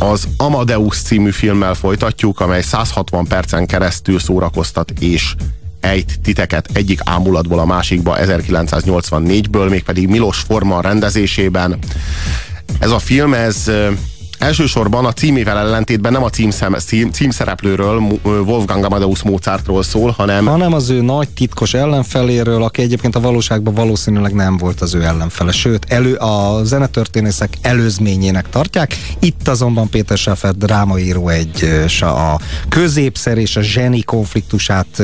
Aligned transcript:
Az 0.00 0.28
Amadeus 0.36 1.02
című 1.02 1.30
filmmel 1.30 1.74
folytatjuk, 1.74 2.40
amely 2.40 2.62
160 2.62 3.26
percen 3.26 3.66
keresztül 3.66 4.18
szórakoztat 4.18 4.90
és 4.90 5.34
ejt 5.80 6.20
titeket 6.22 6.68
egyik 6.72 7.00
ámulatból 7.04 7.58
a 7.58 7.64
másikba 7.64 8.16
1984-ből, 8.20 9.68
mégpedig 9.68 10.08
Milos 10.08 10.38
Forman 10.38 10.82
rendezésében. 10.82 11.78
Ez 12.78 12.90
a 12.90 12.98
film, 12.98 13.34
ez 13.34 13.70
Elsősorban 14.40 15.04
a 15.04 15.12
címével 15.12 15.58
ellentétben 15.58 16.12
nem 16.12 16.22
a 16.22 16.30
címszem, 16.30 16.74
cím, 16.74 17.10
címszereplőről, 17.10 18.02
Wolfgang 18.22 18.84
Amadeus 18.84 19.22
Mozartról 19.22 19.82
szól, 19.82 20.10
hanem... 20.10 20.46
Hanem 20.46 20.72
az 20.72 20.90
ő 20.90 21.00
nagy 21.00 21.28
titkos 21.28 21.74
ellenfeléről, 21.74 22.62
aki 22.62 22.82
egyébként 22.82 23.16
a 23.16 23.20
valóságban 23.20 23.74
valószínűleg 23.74 24.34
nem 24.34 24.56
volt 24.56 24.80
az 24.80 24.94
ő 24.94 25.02
ellenfele. 25.02 25.52
Sőt, 25.52 25.86
elő, 25.88 26.14
a 26.14 26.64
zenetörténészek 26.64 27.52
előzményének 27.62 28.48
tartják. 28.48 28.96
Itt 29.18 29.48
azonban 29.48 29.88
Péter 29.88 30.18
Schaffer 30.18 30.54
drámaíró 30.56 31.28
egy 31.28 31.86
a 32.00 32.40
középszer 32.68 33.38
és 33.38 33.56
a 33.56 33.62
zseni 33.62 34.02
konfliktusát 34.02 35.02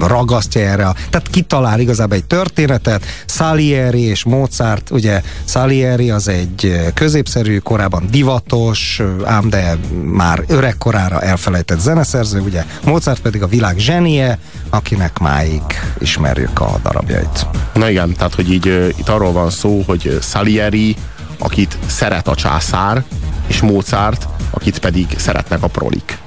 ragasztja 0.00 0.60
erre. 0.60 0.94
Tehát 1.10 1.28
kitalál 1.30 1.80
igazából 1.80 2.16
egy 2.16 2.24
történetet. 2.24 3.04
Salieri 3.26 4.02
és 4.02 4.24
Mozart, 4.24 4.90
ugye 4.90 5.22
Salieri 5.44 6.10
az 6.10 6.28
egy 6.28 6.90
középszerű, 6.94 7.58
korábban 7.58 8.08
divat 8.10 8.46
tudatos, 8.48 9.02
ám 9.24 9.48
de 9.48 9.76
már 10.04 10.44
öregkorára 10.46 11.20
elfelejtett 11.20 11.78
zeneszerző, 11.78 12.40
ugye 12.40 12.64
Mozart 12.84 13.20
pedig 13.20 13.42
a 13.42 13.46
világ 13.46 13.78
zsenie, 13.78 14.38
akinek 14.70 15.18
máig 15.18 15.62
ismerjük 15.98 16.60
a 16.60 16.78
darabjait. 16.82 17.46
Na 17.74 17.90
igen, 17.90 18.12
tehát 18.12 18.34
hogy 18.34 18.52
így 18.52 18.94
itt 18.98 19.08
arról 19.08 19.32
van 19.32 19.50
szó, 19.50 19.82
hogy 19.86 20.18
Salieri, 20.22 20.96
akit 21.38 21.78
szeret 21.86 22.28
a 22.28 22.34
császár, 22.34 23.04
és 23.46 23.60
Mozart, 23.60 24.28
akit 24.50 24.78
pedig 24.78 25.06
szeretnek 25.16 25.62
a 25.62 25.66
prolik. 25.66 26.18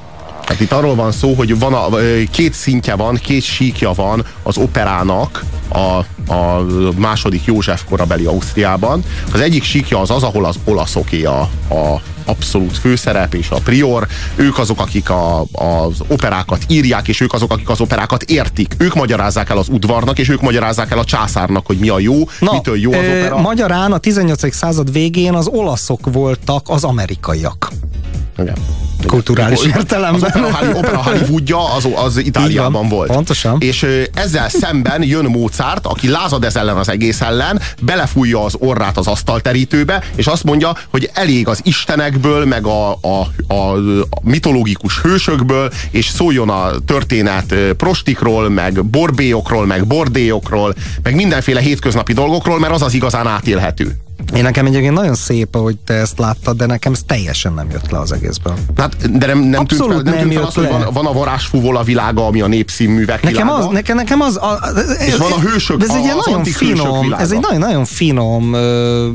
Tehát 0.46 0.62
itt 0.62 0.72
arról 0.72 0.96
van 0.96 1.12
szó, 1.12 1.34
hogy 1.34 1.60
van 1.60 1.74
a, 1.74 1.88
két 2.32 2.54
szintje 2.54 2.96
van, 2.96 3.16
két 3.16 3.44
síkja 3.44 3.92
van 3.94 4.26
az 4.44 4.58
operának 4.58 5.44
a, 5.68 6.06
a 6.34 6.64
második 6.96 7.46
József 7.46 7.84
korabeli 7.90 8.26
Ausztriában. 8.26 9.04
Az 9.34 9.40
egyik 9.40 9.64
síkja 9.64 10.00
az 10.00 10.10
az, 10.10 10.24
ahol 10.24 10.46
az 10.46 10.56
olaszoké 10.64 11.24
a, 11.24 11.40
a 11.70 12.02
abszolút 12.32 12.78
főszerep 12.78 13.34
és 13.34 13.50
a 13.50 13.58
prior. 13.64 14.08
Ők 14.36 14.58
azok, 14.58 14.80
akik 14.80 15.10
a, 15.10 15.42
az 15.52 16.02
operákat 16.08 16.64
írják, 16.68 17.08
és 17.08 17.22
ők 17.22 17.34
azok, 17.34 17.52
akik 17.52 17.70
az 17.70 17.82
operákat 17.82 18.24
értik. 18.24 18.76
Ők 18.78 18.94
magyarázzák 18.94 19.50
el 19.50 19.58
az 19.58 19.70
udvarnak, 19.70 20.20
és 20.20 20.30
ők 20.30 20.42
magyarázzák 20.42 20.92
el 20.92 21.00
a 21.00 21.04
császárnak, 21.04 21.66
hogy 21.66 21.78
mi 21.78 21.90
a 21.90 22.00
jó, 22.00 22.16
Na, 22.40 22.52
mitől 22.52 22.78
jó 22.78 22.92
az 22.92 22.98
opera. 22.98 23.38
Magyarán 23.38 23.92
a 23.92 23.98
18. 23.98 24.56
század 24.56 24.92
végén 24.92 25.34
az 25.34 25.48
olaszok 25.48 26.12
voltak 26.12 26.70
az 26.70 26.84
amerikaiak. 26.84 27.72
Igen 28.38 28.56
kulturális 29.06 29.64
értelemben. 29.64 30.32
Az 30.32 30.38
opera, 30.38 30.78
opera 30.78 31.04
Hollywoodja 31.04 31.74
az, 31.74 31.88
az 31.96 32.18
Itáliában 32.18 32.72
van, 32.72 32.90
volt. 32.90 33.12
Pontosan. 33.12 33.58
És 33.60 33.88
ezzel 34.14 34.50
szemben 34.50 35.04
jön 35.04 35.26
Mozart, 35.26 35.86
aki 35.86 36.10
lázad 36.10 36.44
ez 36.44 36.56
ellen 36.56 36.78
az 36.78 36.90
egész 36.90 37.22
ellen, 37.22 37.62
belefújja 37.82 38.44
az 38.44 38.56
orrát 38.60 38.98
az 38.98 39.08
asztalterítőbe, 39.08 40.04
és 40.16 40.28
azt 40.28 40.44
mondja, 40.44 40.78
hogy 40.90 41.10
elég 41.14 41.48
az 41.48 41.60
istenekből, 41.64 42.46
meg 42.46 42.66
a, 42.66 42.92
a, 42.92 43.22
a 43.48 43.78
mitológikus 44.22 45.00
hősökből, 45.02 45.72
és 45.92 46.08
szóljon 46.08 46.50
a 46.50 46.72
történet 46.86 47.56
prostikról, 47.78 48.50
meg 48.50 48.86
borbélyokról, 48.86 49.66
meg 49.66 49.88
bordélyokról, 49.88 50.76
meg 51.04 51.16
mindenféle 51.16 51.60
hétköznapi 51.60 52.14
dolgokról, 52.14 52.60
mert 52.60 52.74
az 52.74 52.82
az 52.82 52.94
igazán 52.94 53.28
átélhető. 53.28 53.98
Én 54.36 54.44
nekem 54.44 54.66
egyébként 54.66 54.94
nagyon 54.94 55.16
szép, 55.16 55.56
hogy 55.56 55.78
te 55.78 55.94
ezt 55.94 56.20
láttad, 56.20 56.58
de 56.58 56.66
nekem 56.66 56.92
ez 56.92 57.02
teljesen 57.06 57.54
nem 57.54 57.70
jött 57.72 57.90
le 57.90 58.00
az 58.00 58.12
egészből. 58.12 58.54
Hát, 58.76 59.18
de 59.18 59.26
nem, 59.26 59.40
nem 59.40 59.66
tűnt 59.66 59.86
fel, 59.86 60.02
nem, 60.02 60.04
nem 60.04 60.22
tűnt 60.22 60.34
fel 60.34 60.44
az, 60.44 60.54
hogy 60.54 60.68
van, 60.68 60.88
van 60.94 61.06
a 61.06 61.14
varázsfúvól 61.14 61.78
a 61.78 61.84
világa, 61.84 62.26
ami 62.26 62.42
a 62.42 62.48
népszínművek 62.48 63.22
nekem 63.22 63.48
világa. 63.48 63.68
Az, 63.68 63.74
nekem, 63.74 63.96
nekem 63.96 64.22
az... 64.22 64.36
A, 64.36 64.60
ez, 64.76 65.02
és 65.02 65.16
van 65.16 65.32
a 65.32 65.40
hősök, 65.40 65.84
ez 65.84 65.90
egy 65.90 66.08
a, 66.08 66.22
nagyon 66.26 66.44
finom, 66.44 67.14
Ez 67.14 67.32
egy 67.32 67.40
nagyon-nagyon 67.40 67.86
finom 67.86 68.54
ö, 68.54 69.08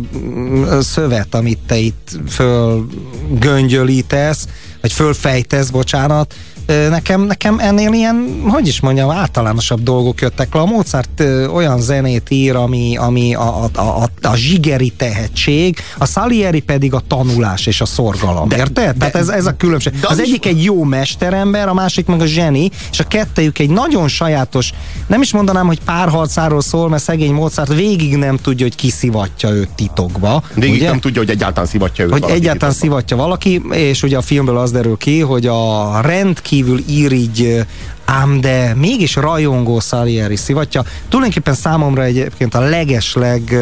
szövet, 0.81 1.35
amit 1.35 1.59
te 1.67 1.77
itt 1.77 2.11
fölgöngyölítesz, 2.29 4.47
vagy 4.81 4.93
fölfejtesz, 4.93 5.69
bocsánat, 5.69 6.35
nekem, 6.67 7.23
nekem 7.23 7.59
ennél 7.59 7.93
ilyen, 7.93 8.41
hogy 8.49 8.67
is 8.67 8.81
mondjam, 8.81 9.11
általánosabb 9.11 9.83
dolgok 9.83 10.21
jöttek 10.21 10.55
le. 10.55 10.61
A 10.61 10.65
Mozart 10.65 11.23
olyan 11.53 11.81
zenét 11.81 12.31
ír, 12.31 12.57
ami, 12.57 12.97
ami 12.97 13.35
a, 13.35 13.65
a, 13.75 13.81
a, 13.81 14.09
a 14.23 14.37
zsigeri 14.37 14.91
tehetség, 14.97 15.79
a 15.99 16.07
Salieri 16.07 16.61
pedig 16.61 16.95
a 16.95 17.03
tanulás 17.09 17.67
és 17.67 17.81
a 17.81 17.87
szorgalom. 17.87 18.49
De, 18.49 18.57
érted? 18.57 18.85
De, 18.85 18.93
Tehát 18.99 19.15
ez, 19.15 19.29
ez 19.29 19.47
a 19.47 19.57
különbség. 19.57 19.93
De 19.93 20.07
az, 20.07 20.13
az 20.13 20.21
egyik 20.21 20.45
is... 20.45 20.51
egy 20.51 20.65
jó 20.65 20.83
mesterember, 20.85 21.69
a 21.69 21.75
másik 21.75 22.07
meg 22.07 22.21
a 22.21 22.27
zseni, 22.27 22.71
és 22.91 23.01
a 23.01 23.05
kettejük 23.05 23.59
egy 23.59 23.71
nagyon 23.71 24.09
sajátos, 24.09 24.73
nem 25.07 25.23
is 25.23 25.33
mondanám, 25.33 25.67
hogy 25.67 25.81
párharcáról 25.85 26.61
szól, 26.61 26.89
mert 26.89 27.03
szegény 27.03 27.33
Mozart 27.33 27.75
végig 27.75 28.17
nem 28.17 28.37
tudja, 28.37 28.67
hogy 28.67 28.75
ki 28.75 28.91
szivatja 28.91 29.51
őt 29.51 29.69
titokba. 29.75 30.43
Végig 30.55 30.77
ugye? 30.77 30.89
nem 30.89 31.01
tudja, 31.01 31.21
hogy 31.21 31.31
egyáltalán 31.31 31.69
szivatja 31.69 32.05
őt 32.05 32.11
Hogy 32.13 32.23
egyáltalán 32.23 32.53
titokba. 32.53 32.75
szivatja 32.75 33.17
valaki, 33.17 33.63
és 33.71 34.03
ugye 34.03 34.17
a 34.17 34.23
filmből 34.23 34.59
az 34.59 34.73
derül 34.73 34.97
ki, 34.97 35.21
hogy 35.21 35.47
a 35.47 36.01
rendkívül 36.01 36.55
rendkívül 36.57 36.83
irigy 36.89 37.65
ám 38.07 38.41
de 38.41 38.75
mégis 38.75 39.15
rajongó 39.15 39.81
Salieri 39.81 40.37
szivatja. 40.37 40.85
Tulajdonképpen 41.09 41.55
számomra 41.55 42.03
egyébként 42.03 42.55
a 42.55 42.61
legesleg 42.61 43.57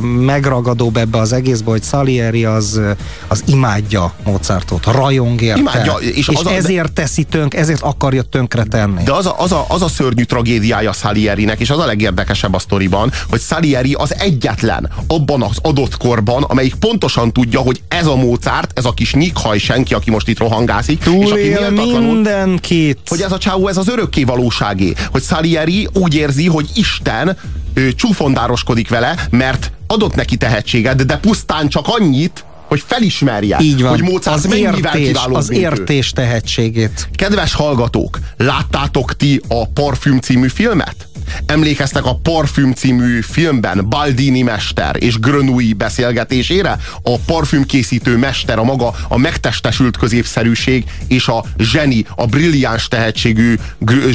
megragadóbb 0.00 0.96
ebbe 0.96 1.18
az 1.18 1.32
egészbe, 1.32 1.70
hogy 1.70 1.82
Salieri 1.82 2.44
az, 2.44 2.80
az 3.28 3.42
imádja 3.46 4.12
Mozartot, 4.24 4.86
rajong 4.86 5.40
érte. 5.40 5.60
Imádja, 5.60 5.92
és, 5.92 6.28
és 6.28 6.28
az 6.28 6.46
ezért 6.46 6.88
a, 6.88 6.92
teszi 6.92 7.22
tönk, 7.22 7.54
ezért 7.54 7.82
akarja 7.82 8.22
tönkre 8.22 8.62
tenni. 8.62 9.02
De 9.02 9.12
az 9.12 9.26
a, 9.26 9.34
az, 9.38 9.52
a, 9.52 9.64
az 9.68 9.82
a 9.82 9.88
szörnyű 9.88 10.22
tragédiája 10.22 10.92
Salierinek, 10.92 11.60
és 11.60 11.70
az 11.70 11.78
a 11.78 11.86
legérdekesebb 11.86 12.54
a 12.54 12.58
sztoriban, 12.58 13.12
hogy 13.30 13.40
Salieri 13.40 13.94
az 13.98 14.14
egyetlen 14.18 14.90
abban 15.06 15.42
az 15.42 15.56
adott 15.62 15.96
korban, 15.96 16.42
amelyik 16.42 16.74
pontosan 16.74 17.32
tudja, 17.32 17.60
hogy 17.60 17.82
ez 17.88 18.06
a 18.06 18.16
Mozart, 18.16 18.78
ez 18.78 18.84
a 18.84 18.92
kis 18.92 19.14
nyikhaj 19.14 19.58
senki, 19.58 19.94
aki 19.94 20.10
most 20.10 20.28
itt 20.28 20.38
rohangászik, 20.38 21.02
Túlél 21.02 21.36
és 21.36 21.56
aki 21.56 21.98
mindenkit. 21.98 22.98
Hogy 23.08 23.20
ez 23.20 23.32
a 23.32 23.38
csávó 23.38 23.68
ez 23.72 23.78
az 23.78 23.88
örökké 23.88 24.24
valóságé, 24.24 24.92
hogy 25.10 25.22
Salieri 25.22 25.88
úgy 25.92 26.14
érzi, 26.14 26.46
hogy 26.46 26.70
Isten 26.74 27.36
ő, 27.74 27.92
csúfondároskodik 27.92 28.88
vele, 28.88 29.26
mert 29.30 29.72
adott 29.86 30.14
neki 30.14 30.36
tehetséget, 30.36 31.06
de 31.06 31.16
pusztán 31.16 31.68
csak 31.68 31.88
annyit, 31.88 32.44
hogy 32.72 32.84
felismerje, 32.86 33.58
Így 33.60 33.82
van. 33.82 33.90
hogy 33.90 34.02
Mozart 34.02 34.36
az 34.36 34.44
mennyivel 34.44 34.96
értés, 34.96 35.22
Az 35.32 35.50
értés 35.50 36.10
tehetségét. 36.10 37.08
Kedves 37.14 37.54
hallgatók, 37.54 38.18
láttátok 38.36 39.16
ti 39.16 39.40
a 39.48 39.66
Parfüm 39.66 40.18
című 40.18 40.48
filmet? 40.48 41.06
Emlékeztek 41.46 42.04
a 42.04 42.14
Parfüm 42.14 42.72
című 42.72 43.20
filmben 43.20 43.86
Baldini 43.88 44.42
mester 44.42 44.96
és 44.98 45.18
Grenouille 45.18 45.74
beszélgetésére? 45.74 46.78
A 47.02 47.18
parfümkészítő 47.26 48.16
mester, 48.16 48.58
a 48.58 48.64
maga 48.64 48.94
a 49.08 49.16
megtestesült 49.16 49.96
középszerűség 49.96 50.84
és 51.08 51.28
a 51.28 51.44
zseni, 51.58 52.06
a 52.16 52.26
brilliáns 52.26 52.88
tehetségű 52.88 53.54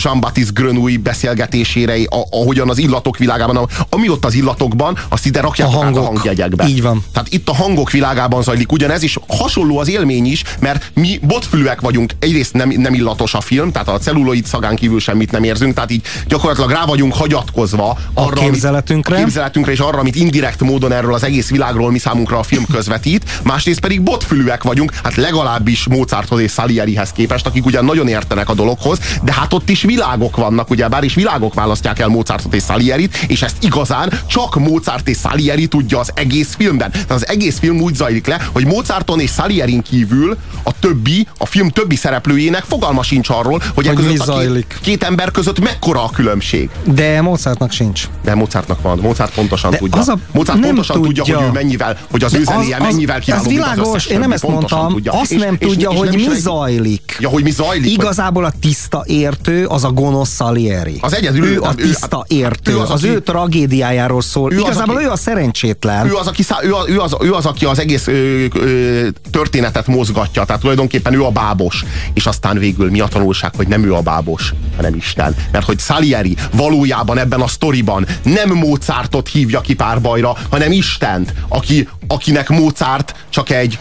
Jean-Baptiste 0.03 0.61
Grenouille 0.61 0.99
beszélgetésére, 0.99 1.95
ahogyan 2.29 2.69
az 2.69 2.77
illatok 2.77 3.17
világában, 3.17 3.69
ami 3.89 4.09
ott 4.09 4.25
az 4.25 4.33
illatokban, 4.33 4.97
azt 5.09 5.25
ide 5.25 5.41
rakják 5.41 5.67
a, 5.67 5.71
hangok. 5.71 6.03
a 6.03 6.05
hangjegyekbe. 6.05 6.67
Így 6.67 6.81
van. 6.81 7.03
Tehát 7.13 7.33
itt 7.33 7.49
a 7.49 7.53
hangok 7.55 7.91
világában 7.91 8.43
zajlik 8.47 8.71
ugyanez, 8.71 9.03
is 9.03 9.17
hasonló 9.27 9.77
az 9.79 9.89
élmény 9.89 10.25
is, 10.25 10.43
mert 10.59 10.91
mi 10.93 11.19
botfülűek 11.21 11.81
vagyunk, 11.81 12.11
egyrészt 12.19 12.53
nem, 12.53 12.69
nem 12.69 12.93
illatos 12.93 13.33
a 13.33 13.41
film, 13.41 13.71
tehát 13.71 13.87
a 13.87 13.97
celluloid 13.97 14.45
szagán 14.45 14.75
kívül 14.75 14.99
semmit 14.99 15.31
nem 15.31 15.43
érzünk, 15.43 15.73
tehát 15.73 15.91
így 15.91 16.01
gyakorlatilag 16.27 16.69
rá 16.69 16.85
vagyunk 16.85 17.13
hagyatkozva 17.13 17.97
arra, 18.13 18.41
a 18.41 18.43
képzeletünkre. 18.43 19.13
Amit, 19.13 19.23
a 19.23 19.27
képzeletünkre 19.27 19.71
és 19.71 19.79
arra, 19.79 19.99
amit 19.99 20.15
indirekt 20.15 20.61
módon 20.61 20.91
erről 20.91 21.13
az 21.13 21.23
egész 21.23 21.49
világról 21.49 21.91
mi 21.91 21.97
számunkra 21.97 22.37
a 22.37 22.43
film 22.43 22.65
közvetít, 22.71 23.23
másrészt 23.43 23.79
pedig 23.79 24.01
botfülűek 24.01 24.63
vagyunk, 24.63 24.93
hát 25.03 25.15
legalábbis 25.15 25.87
Mozarthoz 25.87 26.39
és 26.39 26.51
Salierihez 26.51 27.11
képest, 27.11 27.45
akik 27.45 27.65
ugyan 27.65 27.85
nagyon 27.85 28.07
értenek 28.07 28.49
a 28.49 28.53
dologhoz, 28.53 28.99
de 29.23 29.33
hát 29.33 29.53
ott 29.53 29.69
is 29.69 29.81
világok 29.81 30.35
vannak, 30.35 30.69
ugye, 30.69 30.87
bár 30.87 31.03
is 31.03 31.13
világok 31.13 31.53
választják 31.53 31.99
el 31.99 32.07
Mozartot 32.07 32.53
és 32.53 32.63
Salierit, 32.63 33.17
és 33.27 33.41
ezt 33.41 33.63
igazán 33.63 34.19
csak 34.27 34.55
Mozart 34.55 35.07
és 35.07 35.17
Salieri 35.17 35.67
tudja 35.67 35.99
az 35.99 36.11
egész 36.13 36.55
filmben. 36.57 36.91
Tehát 36.91 37.11
az 37.11 37.27
egész 37.27 37.59
film 37.59 37.81
úgy 37.81 37.95
zajlik 37.95 38.27
le, 38.27 38.36
hogy 38.53 38.65
Mozarton 38.65 39.19
és 39.19 39.31
Salierin 39.31 39.81
kívül 39.81 40.37
a 40.63 40.71
többi, 40.79 41.27
a 41.37 41.45
film 41.45 41.69
többi 41.69 41.95
szereplőjének 41.95 42.63
fogalma 42.63 43.03
sincs 43.03 43.29
arról, 43.29 43.61
hogy, 43.75 43.87
hogy 43.87 44.19
e 44.19 44.31
a 44.31 44.39
két, 44.39 44.77
két 44.81 45.03
ember 45.03 45.31
között 45.31 45.59
mekkora 45.59 46.03
a 46.03 46.09
különbség. 46.09 46.69
De 46.83 47.21
Mozartnak 47.21 47.71
sincs. 47.71 48.07
De 48.23 48.35
Mozartnak 48.35 48.81
van. 48.81 48.99
Mozart 48.99 49.33
pontosan 49.33 49.71
De 49.71 49.77
tudja. 49.77 49.99
Az 49.99 50.07
a, 50.07 50.17
Mozart 50.31 50.59
pontosan 50.59 51.01
tudja. 51.01 51.23
tudja, 51.23 51.37
hogy 51.37 51.47
ő 51.47 51.51
mennyivel, 51.51 51.97
hogy 52.11 52.23
az 52.23 52.31
De 52.31 52.39
ő 52.39 52.43
zenéje 52.43 52.75
az, 52.75 52.81
mennyivel 52.81 53.19
kiváló, 53.19 53.43
Ez 53.43 53.49
világos, 53.49 54.05
én 54.05 54.19
nem 54.19 54.31
ezt 54.31 54.47
mondtam. 54.47 54.89
Tudja. 54.89 55.11
Azt 55.11 55.31
és, 55.31 55.41
nem 55.41 55.55
és, 55.59 55.67
tudja, 55.67 55.89
és, 55.89 55.97
hogy 55.97 56.13
és 56.13 56.27
mi 56.27 56.35
zajlik. 56.35 57.17
Ja, 57.19 57.29
hogy 57.29 57.43
mi 57.43 57.51
zajlik. 57.51 57.91
Igazából 57.91 58.45
a 58.45 58.51
tiszta 58.61 59.03
értő 59.05 59.65
az 59.65 59.83
a 59.83 59.91
gonosz 59.91 60.35
Salieri. 60.35 60.97
Az 61.01 61.15
egyedül. 61.15 61.45
Ő 61.45 61.61
a 61.61 61.73
tiszta 61.73 62.25
értő. 62.27 62.77
Az, 62.77 62.89
az 62.89 63.03
ő 63.03 63.19
tragédiájáról 63.19 64.21
szól. 64.21 64.51
Igazából 64.51 65.01
ő 65.01 65.09
a 65.09 65.15
szerencsétlen. 65.15 66.07
Ő 66.07 66.13
az, 66.15 66.27
aki, 66.27 66.43
ő, 66.63 66.73
az, 66.73 66.89
ő, 66.89 66.99
az, 66.99 67.15
ő 67.21 67.33
az, 67.33 67.45
aki 67.45 67.65
az 67.65 67.79
egész 67.79 68.07
történetet 69.31 69.87
mozgatja, 69.87 70.43
tehát 70.43 70.61
tulajdonképpen 70.61 71.13
ő 71.13 71.23
a 71.23 71.31
bábos. 71.31 71.83
És 72.13 72.25
aztán 72.25 72.59
végül 72.59 72.89
mi 72.89 72.99
a 72.99 73.07
tanulság, 73.07 73.55
hogy 73.55 73.67
nem 73.67 73.83
ő 73.83 73.93
a 73.93 74.01
bábos, 74.01 74.53
hanem 74.75 74.95
Isten. 74.95 75.35
Mert 75.51 75.65
hogy 75.65 75.79
Salieri 75.79 76.37
valójában 76.51 77.17
ebben 77.17 77.41
a 77.41 77.47
sztoriban 77.47 78.07
nem 78.23 78.49
Mozartot 78.49 79.27
hívja 79.27 79.61
ki 79.61 79.73
párbajra, 79.73 80.35
hanem 80.49 80.71
Istent, 80.71 81.33
aki, 81.47 81.87
akinek 82.07 82.49
Mozart 82.49 83.15
csak 83.29 83.49
egy 83.49 83.79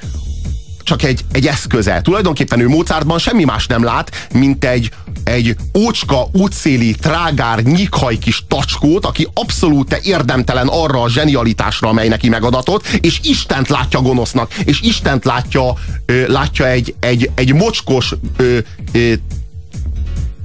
csak 0.87 1.03
egy, 1.03 1.25
egy 1.33 1.47
eszköze. 1.47 2.01
Tulajdonképpen 2.01 2.61
ő 2.61 2.69
Mozartban 2.69 3.19
semmi 3.19 3.45
más 3.45 3.67
nem 3.67 3.85
lát, 3.85 4.29
mint 4.33 4.65
egy, 4.65 4.91
egy 5.25 5.57
ócska, 5.79 6.29
útszéli, 6.33 6.95
trágár, 6.95 7.63
nyikhaj 7.63 8.19
kis 8.19 8.45
tacskót, 8.49 9.07
aki 9.07 9.29
abszolút 9.35 10.01
érdemtelen 10.03 10.67
arra 10.67 11.03
a 11.03 11.09
zsenialitásra, 11.09 11.89
amely 11.89 12.09
neki 12.09 12.29
megadatott, 12.29 12.87
és 12.87 13.21
Istent 13.23 13.69
látja 13.69 14.01
gonosznak, 14.01 14.55
és 14.55 14.81
Istent 14.81 15.25
látja, 15.25 15.75
ö, 16.05 16.27
látja 16.29 16.69
egy, 16.69 16.95
egy, 17.01 17.31
egy 17.35 17.55
mocskos, 17.55 18.15
ö, 18.37 18.59
ö, 18.93 19.13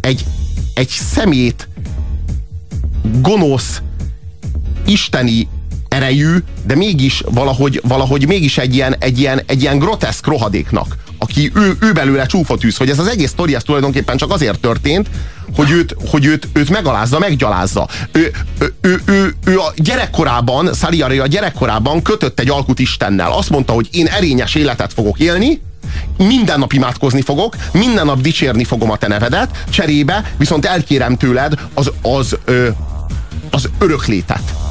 egy, 0.02 0.26
egy 0.74 0.90
szemét, 0.90 1.68
gonosz, 3.22 3.82
isteni 4.86 5.48
erejű, 5.92 6.38
de 6.66 6.76
mégis 6.76 7.24
valahogy, 7.32 7.82
valahogy 7.84 8.28
mégis 8.28 8.58
egy 8.58 8.76
ilyen, 8.76 8.96
egy, 9.00 9.20
ilyen, 9.20 9.42
egy 9.46 9.62
ilyen 9.62 9.80
groteszk 9.80 10.28
rohadéknak, 10.28 10.98
aki 11.18 11.52
ő, 11.56 11.78
ő 11.80 11.92
belőle 11.92 12.26
csúfotűz, 12.26 12.78
hogy 12.78 12.90
ez 12.90 13.00
az 13.00 13.08
egész 13.08 13.30
sztori 13.30 13.56
ez 13.56 13.64
tulajdonképpen 13.64 14.18
csak 14.18 14.32
azért 14.32 14.60
történt, 14.60 15.10
hogy 15.56 15.72
őt, 15.72 15.96
hogy 16.10 16.26
őt, 16.26 16.48
őt 16.54 16.70
megalázza, 16.70 17.20
meggyalázza. 17.20 17.88
Ő, 18.12 18.32
ő, 18.60 18.74
ő, 18.82 19.02
ő, 19.06 19.36
ő 19.46 19.60
a 19.60 19.74
gyerekkorában, 19.76 20.74
Salieri 20.74 21.20
a 21.20 21.28
gyerekkorában 21.28 22.02
kötött 22.02 22.40
egy 22.40 22.50
alkut 22.50 22.80
Istennel. 22.80 23.32
Azt 23.32 23.50
mondta, 23.50 23.74
hogy 23.74 23.88
én 23.92 24.08
erényes 24.08 24.56
életet 24.56 24.94
fogok 24.94 25.20
élni, 25.20 25.62
minden 26.18 26.60
nap 26.60 26.74
imádkozni 26.74 27.22
fogok, 27.22 27.56
minden 27.72 28.06
nap 28.06 28.22
dicsérni 28.22 28.64
fogom 28.64 28.92
a 28.92 28.98
te 28.98 29.08
nevedet, 29.08 29.64
cserébe 29.70 30.34
viszont 30.38 30.66
elkérem 30.66 31.18
tőled 31.18 31.54
az, 31.74 31.92
az, 32.02 32.38
az, 32.46 32.68
az 33.52 33.70
öröklétet 33.80 34.70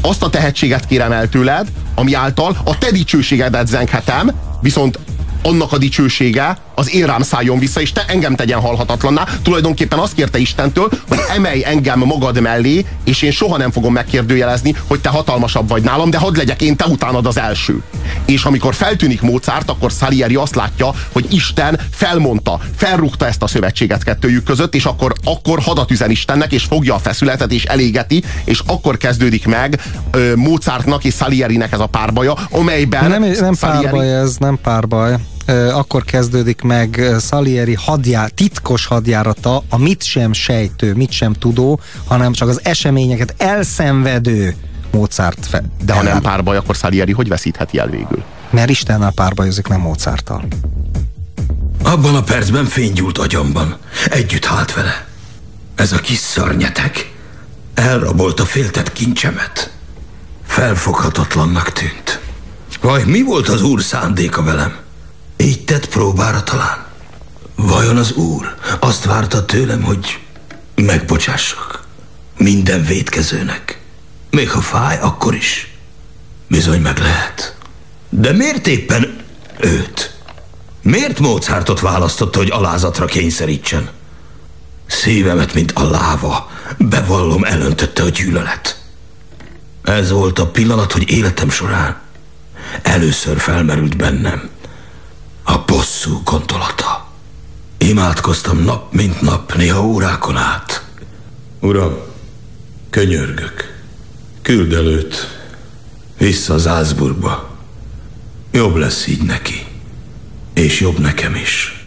azt 0.00 0.22
a 0.22 0.30
tehetséget 0.30 0.86
kérem 0.86 1.12
el 1.12 1.28
tőled, 1.28 1.68
ami 1.94 2.14
által 2.14 2.56
a 2.64 2.78
te 2.78 2.90
dicsőségedet 2.90 3.66
zenghetem, 3.66 4.30
viszont 4.60 4.98
annak 5.42 5.72
a 5.72 5.78
dicsősége 5.78 6.56
az 6.80 6.94
én 6.94 7.06
rám 7.06 7.22
szálljon 7.22 7.58
vissza, 7.58 7.80
és 7.80 7.92
te 7.92 8.04
engem 8.06 8.34
tegyen 8.34 8.60
halhatatlanná. 8.60 9.26
Tulajdonképpen 9.42 9.98
azt 9.98 10.14
kérte 10.14 10.38
Istentől, 10.38 10.88
hogy 11.08 11.18
emelj 11.36 11.64
engem 11.64 11.98
magad 11.98 12.40
mellé, 12.40 12.84
és 13.04 13.22
én 13.22 13.30
soha 13.30 13.56
nem 13.56 13.70
fogom 13.70 13.92
megkérdőjelezni, 13.92 14.74
hogy 14.86 15.00
te 15.00 15.08
hatalmasabb 15.08 15.68
vagy 15.68 15.82
nálam, 15.82 16.10
de 16.10 16.18
hadd 16.18 16.36
legyek 16.36 16.62
én 16.62 16.76
te 16.76 16.84
utánad 16.84 17.26
az 17.26 17.38
első. 17.38 17.82
És 18.24 18.44
amikor 18.44 18.74
feltűnik 18.74 19.20
Mozart, 19.20 19.70
akkor 19.70 19.90
Salieri 19.90 20.34
azt 20.34 20.54
látja, 20.54 20.90
hogy 21.12 21.26
Isten 21.30 21.80
felmondta, 21.90 22.60
felrúgta 22.76 23.26
ezt 23.26 23.42
a 23.42 23.46
szövetséget 23.46 24.04
kettőjük 24.04 24.44
között, 24.44 24.74
és 24.74 24.84
akkor, 24.84 25.12
akkor 25.24 25.58
hadat 25.58 25.90
üzen 25.90 26.10
Istennek, 26.10 26.52
és 26.52 26.62
fogja 26.62 26.94
a 26.94 26.98
feszületet, 26.98 27.52
és 27.52 27.64
elégeti, 27.64 28.22
és 28.44 28.62
akkor 28.66 28.96
kezdődik 28.96 29.46
meg 29.46 29.80
ö, 30.10 30.34
Mozartnak 30.34 31.04
és 31.04 31.14
Salierinek 31.14 31.72
ez 31.72 31.80
a 31.80 31.86
párbaja, 31.86 32.34
amelyben... 32.50 33.10
Nem, 33.10 33.22
nem 33.40 33.54
Salieri... 33.54 33.84
párbaj 33.84 34.14
ez, 34.14 34.36
nem 34.36 34.58
párbaj 34.62 35.16
akkor 35.72 36.04
kezdődik 36.04 36.60
meg 36.60 37.00
Salieri 37.20 37.74
hadjá, 37.74 38.26
titkos 38.26 38.86
hadjárata, 38.86 39.62
a 39.68 39.78
mit 39.78 40.02
sem 40.02 40.32
sejtő, 40.32 40.94
mit 40.94 41.10
sem 41.10 41.32
tudó, 41.32 41.80
hanem 42.06 42.32
csak 42.32 42.48
az 42.48 42.60
eseményeket 42.64 43.34
elszenvedő 43.38 44.54
Mozart 44.92 45.46
fe. 45.46 45.62
De 45.84 45.92
ha 45.92 46.02
nem 46.02 46.20
párbaj, 46.20 46.56
akkor 46.56 46.74
Salieri 46.74 47.12
hogy 47.12 47.28
veszítheti 47.28 47.78
el 47.78 47.88
végül? 47.88 48.22
Mert 48.50 48.70
Istennel 48.70 49.12
párbajozik, 49.12 49.68
nem 49.68 49.80
Mozarttal. 49.80 50.44
Abban 51.82 52.14
a 52.14 52.22
percben 52.22 52.64
fénygyúlt 52.64 53.18
agyamban. 53.18 53.76
Együtt 54.10 54.44
hált 54.44 54.74
vele. 54.74 55.06
Ez 55.74 55.92
a 55.92 55.98
kis 55.98 56.18
szörnyetek 56.18 57.12
elrabolta 57.74 58.44
féltett 58.44 58.92
kincsemet. 58.92 59.70
Felfoghatatlannak 60.46 61.72
tűnt. 61.72 62.20
Vaj, 62.80 63.04
mi 63.04 63.22
volt 63.22 63.48
az 63.48 63.62
úr 63.62 63.82
szándéka 63.82 64.42
velem? 64.42 64.76
Így 65.40 65.64
tett 65.64 65.88
próbára 65.88 66.42
talán. 66.42 66.84
Vajon 67.54 67.96
az 67.96 68.12
úr 68.12 68.54
azt 68.80 69.04
várta 69.04 69.44
tőlem, 69.44 69.82
hogy 69.82 70.18
megbocsássak 70.74 71.86
minden 72.36 72.84
védkezőnek? 72.84 73.80
Még 74.30 74.50
ha 74.50 74.60
fáj, 74.60 74.98
akkor 75.00 75.34
is. 75.34 75.74
Bizony 76.48 76.80
meg 76.80 76.98
lehet. 76.98 77.56
De 78.08 78.32
miért 78.32 78.66
éppen 78.66 79.16
őt? 79.58 80.14
Miért 80.82 81.18
Mozartot 81.18 81.80
választotta, 81.80 82.38
hogy 82.38 82.50
alázatra 82.50 83.04
kényszerítsen? 83.04 83.90
Szívemet, 84.86 85.54
mint 85.54 85.72
a 85.72 85.90
láva, 85.90 86.50
bevallom, 86.78 87.44
elöntötte 87.44 88.02
a 88.02 88.08
gyűlölet. 88.08 88.82
Ez 89.82 90.10
volt 90.10 90.38
a 90.38 90.46
pillanat, 90.46 90.92
hogy 90.92 91.10
életem 91.10 91.50
során 91.50 92.00
először 92.82 93.38
felmerült 93.38 93.96
bennem, 93.96 94.50
a 95.50 95.64
bosszú 95.66 96.20
gondolata. 96.24 97.06
Imádkoztam 97.78 98.58
nap 98.58 98.92
mint 98.92 99.20
nap, 99.20 99.54
néha 99.54 99.86
órákon 99.86 100.36
át. 100.36 100.84
Uram, 101.60 101.94
könyörgök, 102.90 103.82
küld 104.42 104.72
előtt, 104.72 105.14
vissza 106.18 106.54
az 106.54 106.66
Ázburgba. 106.66 107.56
Jobb 108.52 108.76
lesz 108.76 109.06
így 109.06 109.22
neki, 109.22 109.66
és 110.54 110.80
jobb 110.80 110.98
nekem 110.98 111.34
is. 111.34 111.86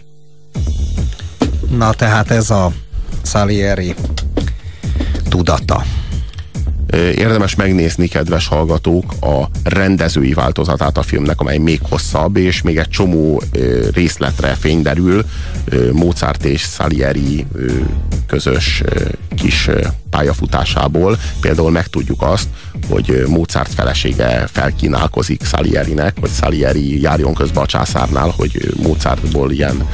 Na 1.70 1.92
tehát 1.92 2.30
ez 2.30 2.50
a 2.50 2.72
Salieri 3.22 3.94
tudata. 5.28 5.84
Érdemes 6.94 7.54
megnézni, 7.54 8.08
kedves 8.08 8.46
hallgatók, 8.46 9.12
a 9.20 9.48
rendezői 9.64 10.32
változatát 10.32 10.98
a 10.98 11.02
filmnek, 11.02 11.40
amely 11.40 11.58
még 11.58 11.80
hosszabb, 11.82 12.36
és 12.36 12.62
még 12.62 12.76
egy 12.76 12.88
csomó 12.88 13.42
részletre 13.92 14.54
fényderül 14.54 15.24
Mozart 15.92 16.44
és 16.44 16.60
Salieri 16.60 17.46
közös 18.26 18.82
kis 19.36 19.70
pályafutásából. 20.14 21.18
Például 21.40 21.70
megtudjuk 21.70 22.22
azt, 22.22 22.48
hogy 22.88 23.24
Mozart 23.26 23.74
felesége 23.74 24.46
felkínálkozik 24.52 25.44
Salierinek, 25.44 26.16
hogy 26.20 26.30
Salieri 26.30 27.00
járjon 27.00 27.34
közbe 27.34 27.60
a 27.60 27.66
császárnál, 27.66 28.32
hogy 28.36 28.72
Mozartból 28.82 29.50
ilyen 29.50 29.88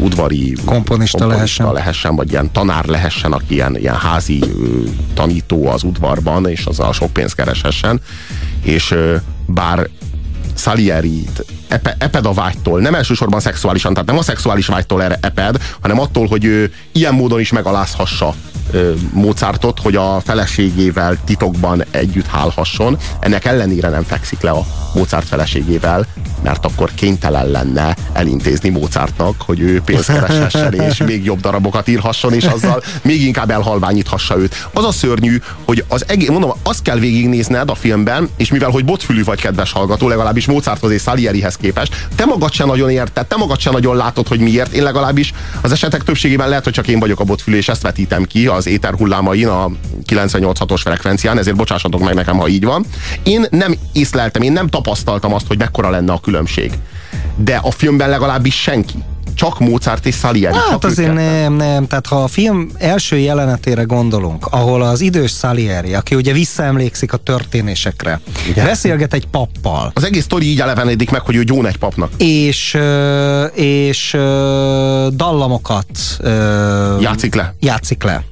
udvari 0.00 0.52
komponista, 0.52 0.64
komponista 0.64 1.26
lehessen. 1.26 1.72
lehessen, 1.72 2.16
vagy 2.16 2.30
ilyen 2.30 2.52
tanár 2.52 2.84
lehessen, 2.84 3.32
aki 3.32 3.54
ilyen, 3.54 3.76
ilyen 3.76 3.98
házi 3.98 4.44
tanító 5.14 5.66
az 5.66 5.82
udvarban, 5.82 6.46
és 6.46 6.64
azzal 6.64 6.92
sok 6.92 7.12
pénzt 7.12 7.34
kereshessen. 7.34 8.00
És 8.62 8.94
bár 9.46 9.88
Salieri 10.54 11.24
epe, 11.72 11.96
eped 11.98 12.26
a 12.26 12.32
vágytól, 12.32 12.80
nem 12.80 12.94
elsősorban 12.94 13.40
szexuálisan, 13.40 13.92
tehát 13.92 14.08
nem 14.08 14.18
a 14.18 14.22
szexuális 14.22 14.66
vágytól 14.66 15.02
eped, 15.02 15.56
hanem 15.80 16.00
attól, 16.00 16.26
hogy 16.26 16.44
ő 16.44 16.72
ilyen 16.92 17.14
módon 17.14 17.40
is 17.40 17.52
megalázhassa 17.52 18.34
Mozartot, 19.12 19.80
hogy 19.80 19.96
a 19.96 20.20
feleségével 20.24 21.18
titokban 21.24 21.84
együtt 21.90 22.26
hálhasson. 22.26 22.98
Ennek 23.20 23.44
ellenére 23.44 23.88
nem 23.88 24.02
fekszik 24.02 24.40
le 24.40 24.50
a 24.50 24.66
Mozart 24.94 25.26
feleségével, 25.26 26.06
mert 26.42 26.64
akkor 26.64 26.90
kénytelen 26.94 27.46
lenne 27.46 27.96
elintézni 28.12 28.68
Mozartnak, 28.68 29.42
hogy 29.42 29.60
ő 29.60 29.80
pénzt 29.80 30.06
kereshessen, 30.06 30.72
és 30.72 31.02
még 31.06 31.24
jobb 31.24 31.40
darabokat 31.40 31.88
írhasson, 31.88 32.32
és 32.32 32.44
azzal 32.44 32.82
még 33.02 33.22
inkább 33.22 33.50
elhalványíthassa 33.50 34.38
őt. 34.38 34.68
Az 34.72 34.84
a 34.84 34.92
szörnyű, 34.92 35.38
hogy 35.64 35.84
az 35.88 36.04
egész, 36.08 36.28
mondom, 36.28 36.52
azt 36.62 36.82
kell 36.82 36.98
végignézned 36.98 37.70
a 37.70 37.74
filmben, 37.74 38.28
és 38.36 38.50
mivel, 38.50 38.70
hogy 38.70 38.84
botfülű 38.84 39.24
vagy, 39.24 39.40
kedves 39.40 39.72
hallgató, 39.72 40.08
legalábbis 40.08 40.46
Mozarthoz 40.46 40.90
és 40.90 41.02
Salierihez 41.02 41.56
képest, 41.62 42.06
te 42.14 42.24
magad 42.24 42.52
sem 42.52 42.66
nagyon 42.66 42.90
érted, 42.90 43.26
te 43.26 43.36
magad 43.36 43.60
sem 43.60 43.72
nagyon 43.72 43.96
látod, 43.96 44.28
hogy 44.28 44.40
miért. 44.40 44.72
Én 44.72 44.82
legalábbis 44.82 45.32
az 45.60 45.72
esetek 45.72 46.02
többségében 46.02 46.48
lehet, 46.48 46.64
hogy 46.64 46.72
csak 46.72 46.88
én 46.88 46.98
vagyok 46.98 47.20
a 47.20 47.24
botfülű, 47.24 47.56
és 47.56 47.68
ezt 47.68 47.82
vetítem 47.82 48.24
ki 48.24 48.46
az 48.46 48.66
éter 48.66 48.94
hullámain 48.94 49.48
a 49.48 49.70
98-os 50.08 50.80
frekvencián, 50.82 51.38
ezért 51.38 51.56
bocsássatok 51.56 52.00
meg 52.00 52.14
nekem, 52.14 52.36
ha 52.36 52.48
így 52.48 52.64
van. 52.64 52.84
Én 53.22 53.46
nem 53.50 53.74
észleltem, 53.92 54.42
én 54.42 54.52
nem 54.52 54.68
tapasztaltam 54.68 55.34
azt, 55.34 55.46
hogy 55.46 55.58
mekkora 55.58 55.90
lenne 55.90 56.12
a 56.12 56.20
különbség. 56.20 56.72
De 57.36 57.60
a 57.62 57.70
filmben 57.70 58.08
legalábbis 58.08 58.60
senki 58.60 58.94
csak 59.34 59.58
Mozart 59.58 60.06
és 60.06 60.14
Salieri. 60.14 60.56
Hát 60.70 60.84
azért 60.84 61.14
nem, 61.14 61.52
nem. 61.52 61.86
Tehát 61.86 62.06
ha 62.06 62.22
a 62.22 62.26
film 62.26 62.70
első 62.78 63.18
jelenetére 63.18 63.82
gondolunk, 63.82 64.46
ahol 64.46 64.82
az 64.82 65.00
idős 65.00 65.32
Salieri, 65.32 65.94
aki 65.94 66.14
ugye 66.14 66.32
visszaemlékszik 66.32 67.12
a 67.12 67.16
történésekre, 67.16 68.20
Igen. 68.48 68.64
beszélget 68.64 69.14
egy 69.14 69.26
pappal. 69.26 69.90
Az 69.94 70.04
egész 70.04 70.24
sztori 70.24 70.46
így 70.46 70.60
elevenedik 70.60 71.10
meg, 71.10 71.20
hogy 71.20 71.36
ő 71.36 71.44
gyón 71.44 71.66
egy 71.66 71.76
papnak. 71.76 72.10
És, 72.16 72.78
és 73.54 74.16
dallamokat 75.14 75.86
játszik 77.00 77.34
le. 77.34 77.54
Játszik 77.60 78.02
le 78.02 78.24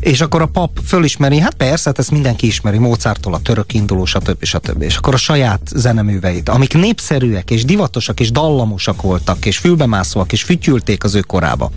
És 0.00 0.20
akkor 0.20 0.42
a 0.42 0.46
pap 0.46 0.78
fölismeri, 0.84 1.38
hát 1.38 1.54
persze, 1.54 1.88
hát 1.88 1.98
ezt 1.98 2.10
mindenki 2.10 2.46
ismeri, 2.46 2.78
Mozarttól 2.78 3.34
a 3.34 3.40
török 3.40 3.74
induló, 3.74 4.04
stb. 4.04 4.44
stb. 4.44 4.82
És 4.82 4.96
akkor 4.96 5.14
a 5.14 5.16
saját 5.16 5.60
zeneműveit, 5.74 6.48
amik 6.48 6.74
népszerűek 6.74 7.50
és 7.50 7.64
divatosak 7.64 8.20
és 8.20 8.30
dallamosak 8.30 9.02
voltak, 9.02 9.46
és 9.46 9.58
fülbemászóak, 9.58 10.32
és 10.32 10.42
fütyülték 10.42 11.04
az 11.04 11.14
ő 11.14 11.20
korába. 11.20 11.70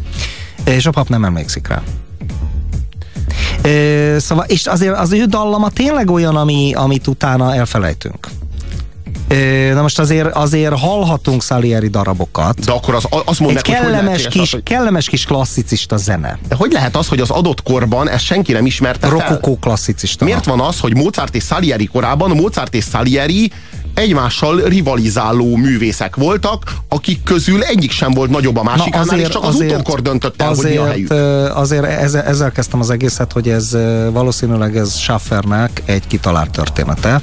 És 0.66 0.86
a 0.86 0.92
pap 0.92 1.10
nem 1.10 1.26
emlékszik 1.26 1.68
rá. 1.68 1.84
Szóval, 4.18 4.46
és 4.48 4.66
azért 4.66 4.98
az 4.98 5.12
ő 5.12 5.26
dallama 5.26 5.70
tényleg 5.70 6.10
olyan, 6.10 6.36
ami, 6.36 6.74
amit 6.74 7.08
utána 7.08 7.56
elfelejtünk. 7.56 8.28
Na 9.74 9.82
most 9.82 10.00
azért, 10.00 10.36
azért 10.36 10.80
hallhatunk 10.80 11.44
Salieri 11.44 11.88
darabokat. 11.88 12.60
De 12.60 12.72
akkor 12.72 12.96
az, 12.96 13.04
azt 13.26 13.40
mondd 13.40 13.58
Egy 13.58 13.68
meg, 13.68 13.80
kellemes, 13.82 14.24
hogy 14.24 14.32
kis, 14.32 14.42
az, 14.42 14.50
hogy... 14.52 14.64
kellemes 14.64 15.10
kis 15.10 15.26
klasszicista 15.26 15.98
zene. 15.98 16.40
De 16.48 16.56
hogy 16.56 16.72
lehet 16.72 16.96
az, 16.96 17.08
hogy 17.08 17.20
az 17.20 17.30
adott 17.30 17.64
korban 17.64 18.10
ezt 18.10 18.24
senki 18.24 18.52
nem 18.52 18.66
ismerte 18.66 19.08
Rokokó 19.08 19.58
klasszicista. 19.58 20.26
Miért 20.26 20.46
van 20.46 20.60
az, 20.60 20.80
hogy 20.80 20.96
Mozart 20.96 21.36
és 21.36 21.44
Salieri 21.44 21.86
korában 21.86 22.30
Mozart 22.30 22.74
és 22.74 22.86
Salieri 22.92 23.52
egymással 23.94 24.62
rivalizáló 24.62 25.56
művészek 25.56 26.16
voltak, 26.16 26.76
akik 26.90 27.24
közül 27.24 27.64
egyik 27.64 27.92
sem 27.92 28.12
volt 28.12 28.30
nagyobb 28.30 28.58
a 28.58 28.64
másikánál, 28.64 29.08
azért, 29.08 29.22
és 29.22 29.28
csak 29.28 29.44
az 29.44 29.56
azért, 29.56 29.72
utókor 29.72 30.02
döntött 30.02 30.42
el, 30.42 30.50
azért, 30.50 30.78
hogy 30.78 30.84
mi 30.84 30.88
a 30.88 30.92
helyük. 30.92 31.12
Azért 31.58 31.86
ezzel, 31.86 32.24
ezzel 32.24 32.52
kezdtem 32.52 32.80
az 32.80 32.90
egészet, 32.90 33.32
hogy 33.32 33.50
ez 33.50 33.72
valószínűleg 34.12 34.78
ez 34.78 34.98
Schaffernek 34.98 35.82
egy 35.86 36.08
kitalált 36.08 36.52
története, 36.52 37.22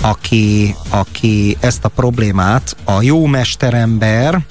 aki, 0.00 0.74
aki 0.88 1.56
ezt 1.60 1.84
a 1.84 1.88
problémát 1.88 2.76
a 2.84 3.02
jó 3.02 3.26
mesterember, 3.26 4.44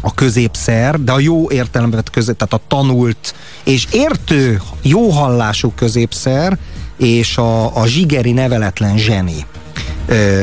a 0.00 0.14
középszer, 0.14 1.00
de 1.00 1.12
a 1.12 1.18
jó 1.18 1.50
értelemben 1.50 2.02
közép, 2.12 2.36
tehát 2.36 2.52
a 2.52 2.60
tanult 2.68 3.34
és 3.64 3.86
értő, 3.90 4.60
jó 4.82 5.10
hallású 5.10 5.72
középszer, 5.76 6.58
és 6.96 7.36
a, 7.36 7.76
a 7.76 7.86
zsigeri 7.86 8.32
neveletlen 8.32 8.98
zseni 8.98 9.46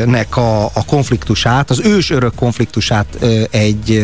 nek 0.06 0.38
a, 0.38 0.66
a 0.66 0.86
konfliktusát, 0.86 1.70
az 1.70 1.80
ős 1.80 2.10
örök 2.10 2.36
konfliktusát 2.36 3.18
egy 3.52 4.02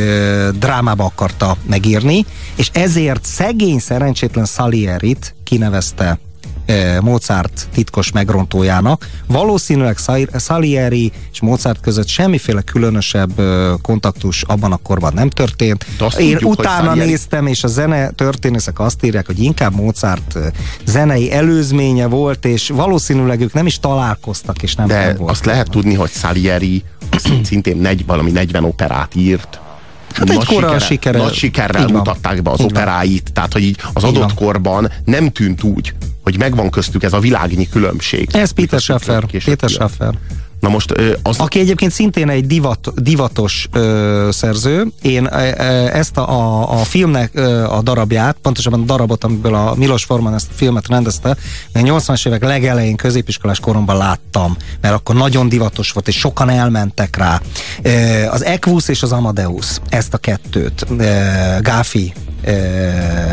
drámába 0.60 1.04
akarta 1.04 1.58
megírni, 1.68 2.26
és 2.56 2.70
ezért 2.74 3.26
szegény, 3.26 3.80
szerencsétlen 3.80 4.46
Salierit 4.46 5.36
kinevezte 5.44 6.20
Mozart 7.02 7.68
titkos 7.74 8.12
megrontójának. 8.12 9.10
Valószínűleg 9.28 9.98
Salieri 10.40 11.12
és 11.32 11.42
Mozart 11.42 11.80
között 11.82 12.08
semmiféle 12.08 12.62
különösebb 12.62 13.32
kontaktus 13.82 14.42
abban 14.42 14.72
a 14.72 14.78
korban 14.78 15.14
nem 15.14 15.30
történt. 15.30 15.86
Én 16.20 16.32
tudjuk, 16.32 16.52
utána 16.52 16.94
néztem, 16.94 17.48
és 17.48 17.64
a 17.64 17.68
zene 17.68 18.10
történészek 18.10 18.80
azt 18.80 19.06
írják, 19.06 19.26
hogy 19.26 19.40
inkább 19.40 19.76
Mozart 19.76 20.38
zenei 20.86 21.32
előzménye 21.32 22.06
volt, 22.08 22.46
és 22.46 22.70
valószínűleg 22.70 23.42
ők 23.42 23.54
nem 23.54 23.66
is 23.66 23.80
találkoztak, 23.80 24.64
és 24.64 24.76
nem, 24.76 24.88
De 24.88 25.06
nem 25.06 25.16
volt. 25.18 25.32
azt 25.32 25.46
lehet 25.46 25.70
tudni, 25.70 25.94
hogy 25.94 26.12
Salieri 26.12 26.84
szintén 27.44 27.78
negy, 27.78 28.06
valami 28.06 28.32
40 28.32 28.64
operát 28.64 29.16
írt, 29.16 29.60
Hát 30.16 30.28
nagy, 30.28 30.46
sikere, 30.46 30.80
sikere, 30.80 31.18
nagy 31.18 31.34
sikerrel 31.34 31.88
mutatták 31.88 32.42
be 32.42 32.50
az 32.52 32.60
így 32.60 32.66
operáit, 32.66 33.22
van. 33.24 33.34
tehát 33.34 33.54
hogy 33.54 33.64
így 33.64 33.78
az 33.94 34.04
így 34.04 34.10
adott 34.10 34.22
van. 34.24 34.36
korban 34.36 34.92
nem 35.06 35.32
tűnt 35.32 35.64
úgy, 35.64 35.94
hogy 36.24 36.38
megvan 36.38 36.70
köztük 36.70 37.04
ez 37.04 37.14
a 37.14 37.20
világnyi 37.20 37.70
különbség. 37.70 38.30
Ez 38.32 38.52
Peter 38.52 38.80
Schaffer. 38.80 39.26
Peter 39.46 39.70
Schaffer. 39.70 40.14
Na 40.66 40.72
most 40.72 40.94
az... 41.22 41.38
Aki 41.40 41.60
egyébként 41.60 41.92
szintén 41.92 42.30
egy 42.30 42.48
divat, 42.48 43.02
divatos 43.02 43.68
ö, 43.72 44.30
szerző. 44.32 44.88
Én 45.02 45.28
ezt 45.28 46.18
a, 46.18 46.30
a, 46.30 46.72
a 46.80 46.84
filmnek 46.84 47.32
ö, 47.34 47.64
a 47.64 47.82
darabját, 47.82 48.38
pontosabban 48.42 48.82
a 48.82 48.84
darabot, 48.84 49.24
amiből 49.24 49.56
a 49.56 49.76
Milos 49.76 50.04
Forman 50.04 50.34
ezt 50.34 50.48
a 50.50 50.54
filmet 50.56 50.88
rendezte, 50.88 51.36
én 51.76 51.84
80-as 51.86 52.28
évek 52.28 52.44
legelején 52.44 52.96
középiskolás 52.96 53.60
koromban 53.60 53.98
láttam, 53.98 54.58
mert 54.82 54.94
akkor 54.94 55.16
nagyon 55.16 55.50
divatos 55.50 55.92
volt, 55.92 56.08
és 56.08 56.18
sokan 56.18 56.50
elmentek 56.50 57.18
rá. 57.18 57.42
Ö, 57.82 57.92
az 58.30 58.44
Equus 58.44 58.88
és 58.88 59.04
az 59.04 59.12
Amadeus, 59.12 59.80
ezt 59.90 60.14
a 60.14 60.18
kettőt 60.18 60.86
ö, 60.98 61.04
Gáfi 61.60 62.14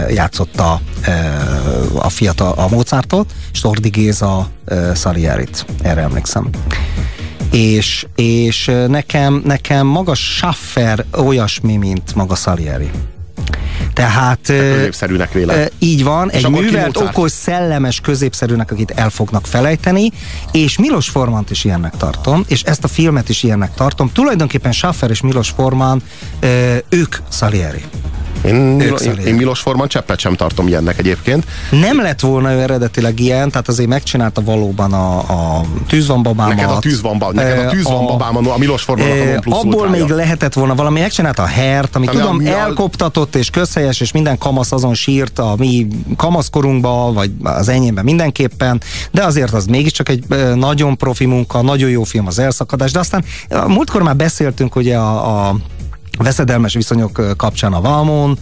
játszotta 0.09 0.81
a 1.95 2.09
fiatal 2.09 2.53
a 2.57 2.69
Mozartot, 2.69 3.33
és 3.53 3.61
Tordi 3.61 3.89
Géza 3.89 4.49
Salierit, 4.95 5.67
erre 5.83 6.01
emlékszem 6.01 6.51
és, 7.53 8.07
és 8.15 8.71
nekem, 8.89 9.43
nekem 9.45 9.87
maga 9.87 10.15
Schaffer 10.15 11.05
olyasmi, 11.17 11.77
mint 11.77 12.15
maga 12.15 12.35
Salieri. 12.35 12.91
Tehát 13.95 14.39
középszerűnek 14.43 15.33
vélem. 15.33 15.67
Így 15.79 16.05
van, 16.05 16.31
és 16.31 16.43
egy 16.43 16.51
művelt, 16.51 16.97
okos, 16.97 17.31
szellemes 17.31 18.01
középszerűnek, 18.01 18.71
akit 18.71 18.91
el 18.91 19.11
fognak 19.11 19.47
felejteni, 19.47 20.13
és 20.53 20.79
Milos 20.79 21.09
Formant 21.09 21.51
is 21.51 21.65
ilyennek 21.65 21.97
tartom, 21.97 22.45
és 22.49 22.63
ezt 22.63 22.85
a 22.85 22.89
filmet 22.89 23.29
is 23.29 23.43
ilyennek 23.43 23.75
tartom. 23.75 24.13
Tulajdonképpen 24.13 24.73
Schaffer 24.73 25.11
és 25.11 25.21
Milos 25.21 25.51
Forman, 25.51 26.03
ők 26.89 27.17
Salieri. 27.31 27.83
Én, 28.45 28.81
én, 28.81 29.17
én 29.27 29.35
Milos 29.35 29.61
Forman 29.61 29.89
cseppet 29.89 30.19
sem 30.19 30.35
tartom 30.35 30.67
ilyennek 30.67 30.99
egyébként. 30.99 31.45
Nem 31.71 32.01
lett 32.01 32.21
volna 32.21 32.53
ő 32.53 32.61
eredetileg 32.61 33.21
ilyen, 33.21 33.51
tehát 33.51 33.69
azért 33.69 33.89
megcsinálta 33.89 34.43
valóban 34.43 34.93
a, 34.93 35.19
a 35.19 35.61
tűz 35.89 36.07
van 36.07 36.23
babámat. 36.23 36.55
Neked 36.55 36.71
a 36.71 36.79
tűz 36.79 37.01
van, 37.01 37.19
ba, 37.19 37.33
neked 37.33 37.67
a, 37.67 37.71
tűz 37.71 37.85
van 37.85 38.07
babám, 38.07 38.37
a, 38.37 38.55
a 38.55 38.59
Milos 38.59 38.83
Formannak 38.83 39.37
a 39.37 39.41
plusz 39.41 39.59
Abból 39.59 39.81
ultrája. 39.81 40.05
még 40.05 40.17
lehetett 40.17 40.53
volna 40.53 40.75
valami, 40.75 41.01
megcsinálta 41.01 41.43
a 41.43 41.47
hert, 41.47 41.97
ami 41.97 42.07
tudom, 42.07 42.43
a, 42.45 42.49
elkoptatott 42.49 43.35
és 43.35 43.51
közhelyes, 43.51 44.01
és 44.01 44.13
minden 44.13 44.39
kamasz 44.39 44.73
azon 44.73 44.95
sírt 44.95 45.39
a 45.39 45.55
mi 45.59 45.87
kamaszkorunkba, 46.17 47.13
vagy 47.13 47.31
az 47.43 47.69
enyémben 47.69 48.05
mindenképpen, 48.05 48.81
de 49.11 49.25
azért 49.25 49.53
az 49.53 49.67
mégiscsak 49.67 50.09
egy 50.09 50.25
nagyon 50.55 50.97
profi 50.97 51.27
munka, 51.27 51.63
nagyon 51.63 51.91
jó 51.91 52.03
film 52.03 52.27
az 52.27 52.39
elszakadás, 52.39 52.93
de 52.93 52.99
aztán 52.99 53.25
múltkor 53.67 54.03
már 54.03 54.17
beszéltünk 54.17 54.77
ugye 54.77 54.97
a, 54.97 55.49
a 55.49 55.57
veszedelmes 56.19 56.75
viszonyok 56.75 57.37
kapcsán 57.37 57.73
a 57.73 57.81
Valmon, 57.81 58.39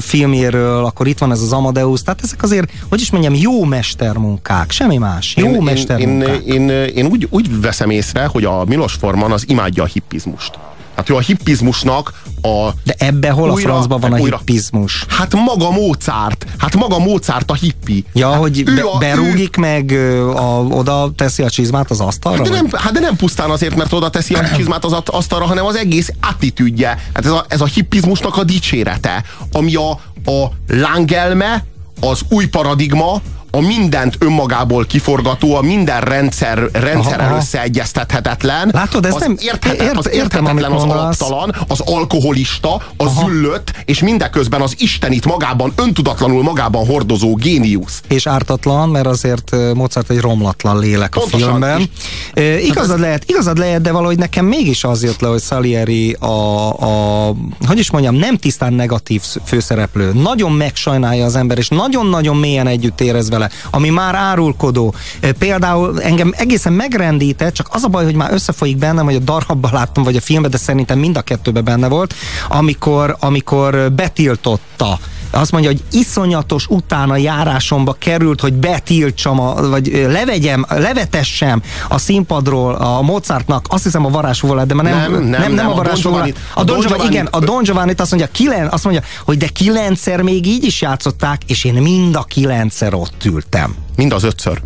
filmjéről, 0.00 0.84
akkor 0.84 1.06
itt 1.06 1.18
van 1.18 1.32
ez 1.32 1.40
az 1.40 1.52
Amadeus, 1.52 2.02
tehát 2.02 2.20
ezek 2.22 2.42
azért, 2.42 2.72
hogy 2.88 3.00
is 3.00 3.10
mondjam, 3.10 3.34
jó 3.34 3.64
mestermunkák, 3.64 4.70
semmi 4.70 4.96
más, 4.96 5.36
jó 5.36 5.50
én, 5.50 5.62
mestermunkák. 5.62 6.42
Én, 6.44 6.68
én, 6.68 6.88
én 6.88 7.06
úgy, 7.06 7.26
úgy 7.30 7.60
veszem 7.60 7.90
észre, 7.90 8.26
hogy 8.26 8.44
a 8.44 8.64
Milos 8.64 8.92
Forman 8.92 9.32
az 9.32 9.44
imádja 9.48 9.82
a 9.82 9.86
hippizmust. 9.86 10.58
Hát 10.96 11.10
ő 11.10 11.14
a 11.14 11.20
hippizmusnak 11.20 12.12
a... 12.42 12.70
De 12.84 12.94
ebbe 12.98 13.30
hol 13.30 13.50
újra, 13.50 13.70
a 13.70 13.72
francban 13.72 14.00
van 14.00 14.12
a 14.12 14.18
újra, 14.18 14.36
hippizmus? 14.36 15.04
Hát 15.08 15.34
maga 15.34 15.70
Mozart. 15.70 16.46
Hát 16.58 16.76
maga 16.76 16.98
Mozart 16.98 17.50
a 17.50 17.54
hippi. 17.54 18.04
Ja, 18.12 18.30
hát 18.30 18.38
hogy 18.38 18.64
be, 18.64 18.82
a, 18.82 18.98
berúgik 18.98 19.56
ő... 19.56 19.60
meg, 19.60 19.90
a, 20.36 20.62
oda 20.62 21.12
teszi 21.16 21.42
a 21.42 21.50
csizmát 21.50 21.90
az 21.90 22.00
asztalra? 22.00 22.38
Hát 22.38 22.48
de, 22.48 22.54
nem, 22.54 22.68
hát 22.72 22.92
de 22.92 23.00
nem 23.00 23.16
pusztán 23.16 23.50
azért, 23.50 23.76
mert 23.76 23.92
oda 23.92 24.10
teszi 24.10 24.34
a 24.34 24.50
csizmát 24.56 24.84
az 24.84 24.92
asztalra, 25.06 25.46
hanem 25.46 25.64
az 25.64 25.76
egész 25.76 26.12
attitűdje. 26.20 26.88
Hát 27.14 27.24
ez 27.24 27.30
a, 27.30 27.44
ez 27.48 27.60
a 27.60 27.66
hippizmusnak 27.66 28.36
a 28.36 28.44
dicsérete, 28.44 29.24
ami 29.52 29.74
a, 29.74 29.90
a 30.30 30.52
lángelme, 30.68 31.64
az 32.00 32.20
új 32.28 32.46
paradigma, 32.46 33.20
a 33.56 33.60
mindent 33.60 34.16
önmagából 34.18 34.86
kiforgató, 34.86 35.54
a 35.54 35.60
minden 35.60 36.00
rendszer, 36.00 36.68
rendszerrel 36.72 37.26
aha, 37.26 37.36
összeegyeztethetetlen. 37.36 38.70
Látod, 38.72 39.04
ez 39.06 39.14
az 39.14 39.20
nem 39.20 39.36
érthet, 39.40 39.80
ért, 39.82 39.96
az 39.96 40.10
érthetetlen, 40.10 40.72
az 40.72 40.82
alaptalan, 40.82 41.54
az 41.68 41.80
alkoholista, 41.80 42.74
az 42.96 43.06
aha. 43.06 43.26
züllött, 43.26 43.72
és 43.84 44.00
mindeközben 44.00 44.60
az 44.60 44.74
Istenit 44.78 45.24
magában, 45.24 45.72
öntudatlanul 45.76 46.42
magában 46.42 46.86
hordozó 46.86 47.34
géniusz. 47.34 48.00
És 48.08 48.26
ártatlan, 48.26 48.88
mert 48.88 49.06
azért 49.06 49.74
Mozart 49.74 50.10
egy 50.10 50.20
romlatlan 50.20 50.78
lélek 50.78 51.10
Pontosan, 51.10 51.40
a 51.40 51.50
filmben. 51.50 51.90
E, 52.34 52.60
igazad, 52.60 52.94
ez... 52.94 53.00
lehet, 53.00 53.24
igazad 53.26 53.58
lehet, 53.58 53.80
de 53.80 53.92
valahogy 53.92 54.18
nekem 54.18 54.44
mégis 54.44 54.84
az 54.84 55.02
jött 55.02 55.20
le, 55.20 55.28
hogy 55.28 55.42
Salieri 55.42 56.12
a, 56.12 56.68
a 56.68 57.34
hogy 57.66 57.78
is 57.78 57.90
mondjam, 57.90 58.14
nem 58.14 58.36
tisztán 58.36 58.72
negatív 58.72 59.22
főszereplő. 59.44 60.12
Nagyon 60.12 60.52
megsajnálja 60.52 61.24
az 61.24 61.36
ember, 61.36 61.58
és 61.58 61.68
nagyon-nagyon 61.68 62.36
mélyen 62.36 62.66
együtt 62.66 63.00
érez 63.00 63.30
vele 63.30 63.45
ami 63.70 63.90
már 63.90 64.14
árulkodó. 64.14 64.94
Például 65.38 66.02
engem 66.02 66.32
egészen 66.36 66.72
megrendített, 66.72 67.54
csak 67.54 67.68
az 67.70 67.84
a 67.84 67.88
baj, 67.88 68.04
hogy 68.04 68.14
már 68.14 68.32
összefolyik 68.32 68.76
bennem, 68.76 69.04
hogy 69.04 69.14
a 69.14 69.18
darabban 69.18 69.72
láttam, 69.72 70.04
vagy 70.04 70.16
a 70.16 70.20
filmben, 70.20 70.50
de 70.50 70.56
szerintem 70.56 70.98
mind 70.98 71.16
a 71.16 71.22
kettőben 71.22 71.64
benne 71.64 71.88
volt, 71.88 72.14
amikor, 72.48 73.16
amikor 73.20 73.92
betiltotta 73.92 74.98
azt 75.40 75.52
mondja, 75.52 75.70
hogy 75.70 75.82
iszonyatos 75.92 76.66
utána 76.68 77.16
járásomba 77.16 77.96
került, 77.98 78.40
hogy 78.40 78.52
betiltsam, 78.52 79.40
a, 79.40 79.68
vagy 79.68 80.06
levegyem, 80.08 80.64
levetessem 80.68 81.62
a 81.88 81.98
színpadról 81.98 82.74
a 82.74 83.02
Mozartnak, 83.02 83.66
azt 83.68 83.84
hiszem 83.84 84.04
a 84.04 84.08
varázsfúvolát, 84.08 84.66
de 84.66 84.74
már 84.74 84.84
nem, 84.84 84.94
nem, 84.94 85.10
nem, 85.10 85.22
nem, 85.22 85.40
nem, 85.40 85.52
nem 85.52 85.68
a 85.68 85.74
varázsfúvolát. 85.74 86.34
A, 86.54 86.60
a 86.60 86.64
Don 86.64 86.80
Giovanni, 86.80 87.04
igen, 87.04 87.28
a 87.30 87.38
Don 87.38 87.62
Giovanni 87.62 87.92
azt 87.96 88.10
mondja, 88.10 88.28
kilen, 88.32 88.68
azt 88.68 88.84
mondja, 88.84 89.02
hogy 89.24 89.36
de 89.36 89.46
kilencszer 89.46 90.22
még 90.22 90.46
így 90.46 90.64
is 90.64 90.80
játszották, 90.80 91.42
és 91.46 91.64
én 91.64 91.74
mind 91.74 92.16
a 92.16 92.22
kilencszer 92.22 92.94
ott 92.94 93.24
ültem. 93.24 93.74
Mind 93.96 94.12
az 94.12 94.24
ötször. 94.24 94.60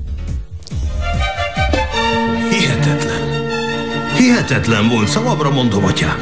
Hihetetlen. 2.50 3.29
Hihetetlen 4.17 4.89
volt, 4.89 5.09
szavabra 5.09 5.50
mondom, 5.50 5.85
atyám. 5.85 6.17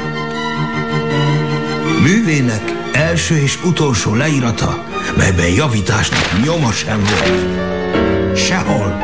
Művének 2.03 2.78
első 2.93 3.37
és 3.37 3.59
utolsó 3.65 4.15
leírata 4.15 4.87
melyben 5.17 5.49
javításnak 5.49 6.45
nyoma 6.45 6.73
sem 6.73 6.99
volt. 6.99 8.37
Sehol. 8.39 8.99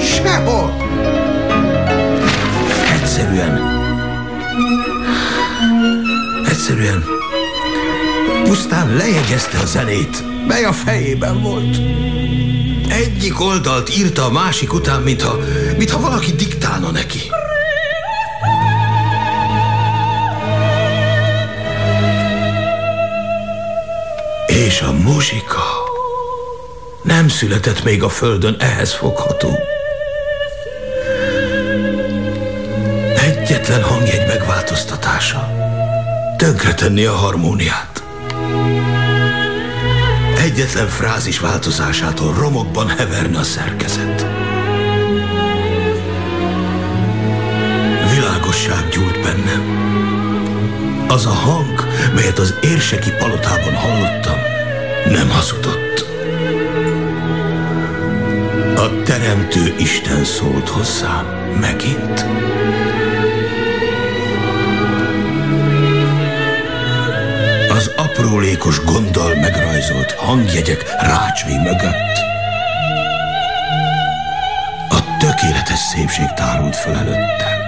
Sehol. 0.00 0.76
Egyszerűen. 3.00 3.60
Egyszerűen. 6.48 7.04
Pusztán 8.44 8.96
lejegyezte 8.96 9.58
a 9.58 9.66
zenét, 9.66 10.24
mely 10.46 10.64
a 10.64 10.72
fejében 10.72 11.42
volt. 11.42 11.76
Egyik 12.88 13.40
oldalt 13.40 13.96
írta 13.96 14.24
a 14.24 14.30
másik 14.30 14.72
után, 14.72 15.02
mintha, 15.02 15.38
mintha 15.76 16.00
valaki 16.00 16.32
diktálna 16.32 16.90
neki. 16.90 17.20
És 24.66 24.80
a 24.80 24.92
muzsika 24.92 25.62
nem 27.02 27.28
született 27.28 27.84
még 27.84 28.02
a 28.02 28.08
földön 28.08 28.56
ehhez 28.58 28.92
fogható. 28.92 29.58
Egyetlen 33.16 33.82
hangjegy 33.82 34.26
megváltoztatása 34.26 35.52
tönkretenni 36.36 37.04
a 37.04 37.12
harmóniát. 37.12 38.02
Egyetlen 40.38 40.88
frázis 40.88 41.38
változásától 41.38 42.34
romokban 42.34 42.88
heverne 42.88 43.38
a 43.38 43.42
szerkezet. 43.42 44.26
Világosság 48.14 48.88
gyújt 48.88 49.22
bennem. 49.22 49.88
Az 51.08 51.26
a 51.26 51.34
hang, 51.34 51.79
melyet 52.14 52.38
az 52.38 52.54
érseki 52.62 53.10
palotában 53.18 53.74
hallottam, 53.74 54.38
nem 55.08 55.30
hazudott. 55.30 56.04
A 58.76 59.02
teremtő 59.02 59.74
Isten 59.78 60.24
szólt 60.24 60.68
hozzám 60.68 61.26
megint. 61.60 62.24
Az 67.70 67.90
aprólékos 67.96 68.84
gonddal 68.84 69.34
megrajzolt 69.34 70.12
hangjegyek 70.12 70.84
rácsai 71.00 71.56
mögött 71.56 72.10
a 74.88 75.16
tökéletes 75.18 75.78
szépség 75.78 76.32
tárult 76.34 76.76
föl 76.76 76.94
előttem. 76.94 77.58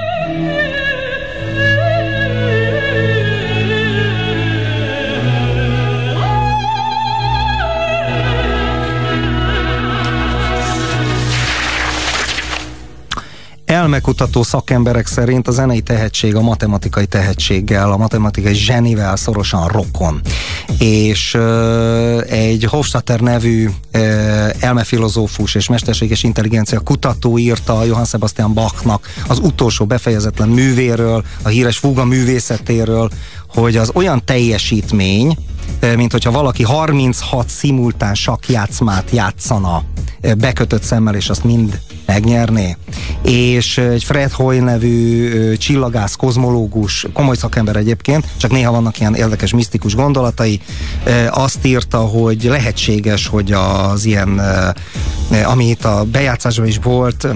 Elmekutató 13.83 14.43
szakemberek 14.43 15.07
szerint 15.07 15.49
a 15.49 15.51
zenei 15.51 15.81
tehetség 15.81 16.35
a 16.35 16.41
matematikai 16.41 17.07
tehetséggel, 17.07 17.93
a 17.93 17.97
matematikai 17.97 18.55
zsenivel 18.55 19.17
szorosan 19.17 19.69
rokon. 19.69 20.21
És 20.79 21.35
egy 22.29 22.65
Hofstadter 22.65 23.21
nevű 23.21 23.71
elmefilozófus 24.59 25.55
és 25.55 25.69
mesterséges 25.69 26.23
intelligencia 26.23 26.81
kutató 26.81 27.39
írta 27.39 27.85
Johann 27.85 28.05
Sebastian 28.05 28.55
Bachnak 28.55 29.07
az 29.27 29.39
utolsó 29.39 29.85
befejezetlen 29.85 30.49
művéről, 30.49 31.25
a 31.43 31.49
híres 31.49 31.79
fuga 31.79 32.05
művészetéről, 32.05 33.11
hogy 33.47 33.77
az 33.77 33.91
olyan 33.95 34.25
teljesítmény, 34.25 35.37
mint 35.97 36.13
hogyha 36.13 36.31
valaki 36.31 36.63
36 36.63 37.49
szimultán 37.49 38.15
sakjátszmát 38.15 39.11
játszana 39.11 39.85
bekötött 40.39 40.83
szemmel, 40.83 41.15
és 41.15 41.29
azt 41.29 41.45
mind 41.45 41.81
megnyerné. 42.13 42.77
És 43.23 43.79
egy 43.79 44.05
Fred 44.05 44.31
Hoy 44.33 44.59
nevű 44.59 45.53
csillagász, 45.57 46.17
kozmológus, 46.17 47.07
komoly 47.13 47.37
szakember 47.37 47.77
egyébként, 47.77 48.25
csak 48.37 48.51
néha 48.51 48.73
vannak 48.73 49.01
ilyen 49.01 49.15
érdekes, 49.15 49.53
misztikus 49.53 49.95
gondolatai, 49.95 50.61
azt 51.31 51.65
írta, 51.65 51.99
hogy 51.99 52.43
lehetséges, 52.43 53.27
hogy 53.27 53.53
az 53.53 54.05
ilyen, 54.05 54.41
ami 55.45 55.69
itt 55.69 55.85
a 55.85 56.05
bejátszásban 56.05 56.67
is 56.67 56.79
volt, 56.83 57.29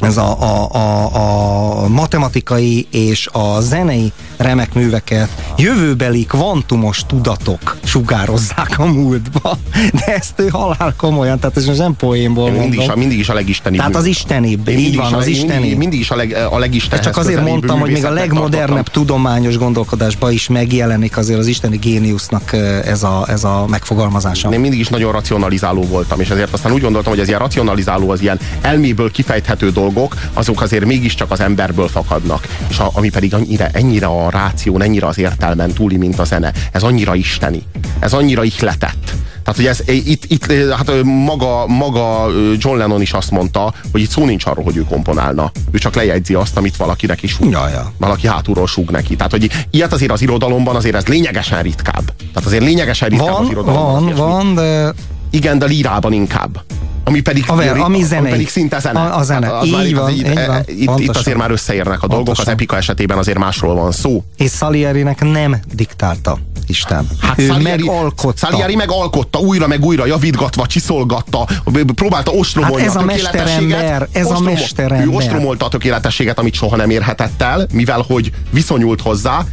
ez 0.00 0.16
a, 0.16 0.40
a, 0.40 0.74
a, 0.74 1.84
a 1.84 1.88
matematikai 1.88 2.86
és 2.90 3.28
a 3.32 3.60
zenei 3.60 4.12
remek 4.38 4.74
műveket 4.74 5.28
jövőbeli 5.56 6.24
kvantumos 6.24 7.02
tudatok 7.06 7.76
sugározzák 7.84 8.78
a 8.78 8.84
múltba. 8.84 9.58
De 9.92 10.14
ezt 10.14 10.40
ő 10.40 10.48
halál 10.48 10.94
komolyan, 10.96 11.38
tehát 11.38 11.56
ez 11.56 11.66
most 11.66 11.78
nem 11.78 11.96
poénból 11.96 12.50
mindig 12.50 12.80
is, 12.80 12.88
a, 12.88 12.96
mindig 12.96 13.18
is 13.18 13.28
a 13.28 13.34
legistenibb. 13.34 13.78
Tehát 13.78 13.96
az 13.96 14.04
istenibb, 14.04 14.68
így 14.68 14.96
van, 14.96 15.12
az 15.12 15.26
istenibb. 15.26 15.60
Mindig, 15.60 15.78
mindig 15.78 15.98
is 15.98 16.10
a, 16.10 16.16
leg, 16.16 16.36
a 16.50 16.58
legistenhez 16.58 17.06
Csak 17.06 17.16
azért 17.16 17.44
mondtam, 17.44 17.80
hogy 17.80 17.90
még 17.90 18.04
a 18.04 18.10
legmodernebb 18.10 18.66
tartottam. 18.68 19.04
tudományos 19.04 19.58
gondolkodásban 19.58 20.32
is 20.32 20.48
megjelenik 20.48 21.16
azért 21.16 21.38
az 21.38 21.46
isteni 21.46 21.76
géniusznak 21.76 22.52
ez 22.84 23.02
a, 23.02 23.24
ez 23.28 23.44
a 23.44 23.64
megfogalmazása. 23.68 24.52
Én 24.52 24.60
mindig 24.60 24.78
is 24.78 24.88
nagyon 24.88 25.12
racionalizáló 25.12 25.82
voltam, 25.82 26.20
és 26.20 26.30
ezért 26.30 26.52
aztán 26.52 26.72
úgy 26.72 26.80
gondoltam, 26.80 27.12
hogy 27.12 27.20
ez 27.20 27.28
ilyen 27.28 27.40
racionalizáló, 27.40 28.10
az 28.10 28.20
ilyen 28.20 28.38
elméből 28.60 29.10
kifejthető 29.10 29.70
dolgok, 29.70 30.14
azok 30.32 30.60
azért 30.60 30.84
mégiscsak 30.84 31.30
az 31.30 31.40
emberből 31.40 31.88
fakadnak. 31.88 32.48
És 32.68 32.78
a, 32.78 32.90
ami 32.94 33.08
pedig 33.08 33.34
annyira, 33.34 33.66
ennyire 33.72 34.06
a 34.06 34.27
a 34.28 34.30
ráció 34.30 34.80
ennyire 34.80 35.06
az 35.06 35.18
értelmen 35.18 35.72
túli, 35.72 35.96
mint 35.96 36.18
a 36.18 36.24
zene. 36.24 36.52
Ez 36.72 36.82
annyira 36.82 37.14
isteni. 37.14 37.62
Ez 37.98 38.12
annyira 38.12 38.44
ihletett. 38.44 39.14
Tehát, 39.42 39.56
hogy 39.56 39.66
ez 39.66 40.04
itt, 40.06 40.24
itt 40.28 40.52
hát 40.72 41.02
maga, 41.02 41.66
maga 41.66 42.26
John 42.58 42.76
Lennon 42.76 43.00
is 43.00 43.12
azt 43.12 43.30
mondta, 43.30 43.74
hogy 43.92 44.00
itt 44.00 44.10
szó 44.10 44.24
nincs 44.24 44.46
arról, 44.46 44.64
hogy 44.64 44.76
ő 44.76 44.84
komponálna. 44.84 45.50
Ő 45.70 45.78
csak 45.78 45.94
lejegyzi 45.94 46.34
azt, 46.34 46.56
amit 46.56 46.76
valakinek 46.76 47.22
is 47.22 47.30
súg. 47.30 47.50
Ja, 47.50 47.68
ja. 47.68 47.92
Valaki 47.98 48.26
hátulról 48.26 48.66
súg 48.66 48.90
neki. 48.90 49.16
Tehát, 49.16 49.30
hogy 49.30 49.50
ilyet 49.70 49.92
azért 49.92 50.12
az 50.12 50.22
irodalomban 50.22 50.76
azért 50.76 50.94
ez 50.94 51.06
lényegesen 51.06 51.62
ritkább. 51.62 52.04
Tehát 52.32 52.46
azért 52.46 52.62
lényegesen 52.62 53.08
ritkább 53.08 53.28
van, 53.28 53.44
az 53.44 53.50
irodalomban. 53.50 54.14
Van, 54.14 54.28
van, 54.28 54.54
de... 54.54 54.94
Igen, 55.30 55.58
de 55.58 55.66
lírában 55.66 56.12
inkább 56.12 56.60
ami 57.08 57.20
pedig, 57.20 57.44
a 57.46 57.54
ver, 57.54 57.76
ami 57.76 58.02
zenei. 58.02 58.18
Ami 58.18 58.30
pedig 58.30 58.48
szinte 58.48 58.78
zene. 58.78 59.00
A, 59.00 59.18
a 59.18 59.22
zene. 59.22 59.58
Az 59.58 59.66
így, 59.66 59.94
van, 59.94 60.10
így, 60.10 60.16
így 60.16 60.46
van. 60.46 60.62
Itt, 60.66 60.98
itt 60.98 61.16
azért 61.16 61.36
már 61.36 61.50
összeérnek 61.50 62.02
a 62.02 62.06
dolgok, 62.06 62.24
Pontosan. 62.24 62.44
az 62.46 62.52
epika 62.52 62.76
esetében 62.76 63.18
azért 63.18 63.38
másról 63.38 63.74
van 63.74 63.92
szó. 63.92 64.24
És 64.36 64.50
Salierinek 64.50 65.20
nem 65.20 65.60
diktálta 65.74 66.38
Isten. 66.66 67.08
Hát 67.20 67.38
ő 67.38 67.46
Salieri, 67.46 67.84
megalkotta. 67.84 68.46
Salieri 68.46 68.76
megalkotta, 68.76 69.38
újra 69.38 69.66
meg 69.66 69.84
újra 69.84 70.06
javítgatva, 70.06 70.66
csiszolgatta, 70.66 71.46
próbálta 71.94 72.30
ostromolni 72.30 72.82
hát 72.82 72.90
ez 72.90 72.96
a, 72.96 73.00
a 73.00 73.04
mesterember, 73.04 74.08
ez 74.12 74.30
a 74.30 74.40
mesterember. 74.40 75.06
Ő 75.06 75.10
ostromolta 75.10 75.64
a 75.64 75.68
tökéletességet, 75.68 76.38
amit 76.38 76.54
soha 76.54 76.76
nem 76.76 76.90
érhetett 76.90 77.42
el, 77.42 77.66
mivel 77.72 78.04
hogy 78.08 78.32
viszonyult 78.50 79.00
hozzá, 79.00 79.44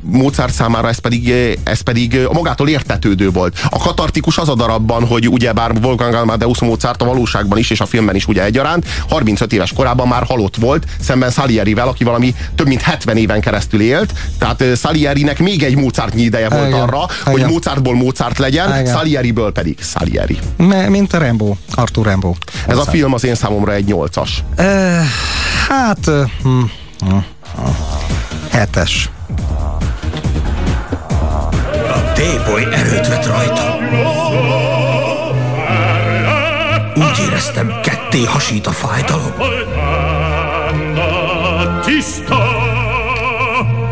Mozart 0.00 0.52
számára 0.52 0.88
ez 0.88 0.98
pedig, 0.98 1.32
ez 1.64 1.80
pedig 1.80 2.18
a 2.28 2.32
magától 2.32 2.68
értetődő 2.68 3.30
volt. 3.30 3.58
A 3.70 3.78
katartikus 3.78 4.38
az 4.38 4.48
a 4.48 4.54
darabban, 4.54 5.06
hogy 5.06 5.28
ugye 5.28 5.52
bár 5.52 5.72
Wolfgang 5.82 6.14
Amadeus 6.14 6.60
Mozart 6.60 7.02
a 7.02 7.04
valóságban 7.04 7.58
is 7.58 7.70
és 7.70 7.80
a 7.80 7.86
filmben 7.86 8.14
is 8.14 8.26
ugye 8.26 8.44
egyaránt, 8.44 8.86
35 9.08 9.52
éves 9.52 9.72
korában 9.72 10.08
már 10.08 10.22
halott 10.22 10.56
volt, 10.56 10.86
szemben 11.00 11.30
Salierivel, 11.30 11.88
aki 11.88 12.04
valami 12.04 12.34
több 12.54 12.66
mint 12.66 12.80
70 12.80 13.16
éven 13.16 13.40
keresztül 13.40 13.80
élt, 13.80 14.12
tehát 14.38 14.64
Salierinek 14.76 15.38
még 15.38 15.62
egy 15.62 15.76
Mozartnyi 15.76 16.22
ideje 16.22 16.48
volt 16.48 16.66
Igen. 16.68 16.80
arra, 16.80 17.08
Igen. 17.20 17.32
hogy 17.32 17.52
Mozartból 17.52 17.94
Mozart 17.94 18.38
legyen, 18.38 18.80
Igen. 18.80 18.94
Salieriből 18.94 19.52
pedig 19.52 19.78
Salieri. 19.80 20.38
M- 20.56 20.88
mint 20.88 21.12
a 21.12 21.18
Rambo, 21.18 21.54
Arthur 21.74 22.06
Rambo. 22.06 22.34
Ez 22.66 22.66
Mozart. 22.66 22.88
a 22.88 22.90
film 22.90 23.12
az 23.12 23.24
én 23.24 23.34
számomra 23.34 23.72
egy 23.72 23.84
nyolcas. 23.84 24.44
Uh, 24.58 24.64
hát... 25.68 26.06
Uh, 26.06 26.30
hm, 26.42 26.60
hm, 26.98 27.16
hm. 27.56 27.68
Hetes. 28.50 29.10
Téboly 32.16 32.66
erőt 32.72 33.08
vett 33.08 33.26
rajta. 33.26 33.78
Úgy 36.94 37.18
éreztem, 37.28 37.80
ketté 37.82 38.24
hasít 38.24 38.66
a 38.66 38.70
fájdalom. 38.70 39.32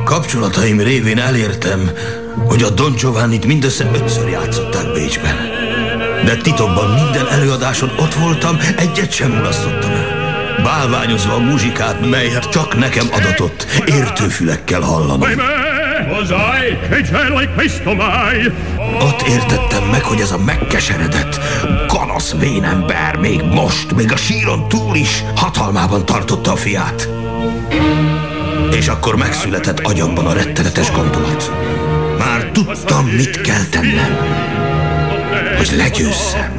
Kapcsolataim 0.04 0.80
révén 0.80 1.18
elértem, 1.18 1.90
hogy 2.46 2.62
a 2.62 2.70
Don 2.70 2.94
Giovanni-t 2.94 3.46
mindössze 3.46 3.90
ötször 3.94 4.28
játszották 4.28 4.92
Bécsben. 4.92 5.37
De 6.24 6.37
titokban 6.37 6.90
minden 6.90 7.28
előadáson 7.28 7.90
ott 7.98 8.14
voltam, 8.14 8.58
egyet 8.76 9.12
sem 9.12 9.30
mulasztottam 9.30 9.90
el. 9.90 10.22
Bálványozva 10.62 11.32
a 11.32 11.38
muzsikát, 11.38 12.10
melyet 12.10 12.48
csak 12.48 12.78
nekem 12.78 13.06
adatott, 13.12 13.66
értőfülekkel 13.87 14.80
hallanom. 14.80 15.28
Ott 19.00 19.22
értettem 19.29 19.85
meg, 19.90 20.03
hogy 20.03 20.20
ez 20.20 20.31
a 20.31 20.38
megkeseredett, 20.38 21.40
gonosz 21.88 22.35
vénember 22.35 23.16
még 23.16 23.42
most, 23.42 23.94
még 23.94 24.12
a 24.12 24.16
síron 24.16 24.68
túl 24.68 24.96
is 24.96 25.24
hatalmában 25.37 26.05
tartotta 26.05 26.53
a 26.53 26.57
fiát. 26.57 27.09
És 28.70 28.88
akkor 28.88 29.16
megszületett 29.16 29.81
agyamban 29.81 30.27
a 30.27 30.33
rettenetes 30.33 30.90
gondolat. 30.92 31.53
Már 32.18 32.44
tudtam, 32.53 33.07
mit 33.07 33.40
kell 33.40 33.64
tennem. 33.70 34.16
hogy 35.57 35.70
legyőzzem. 35.77 36.57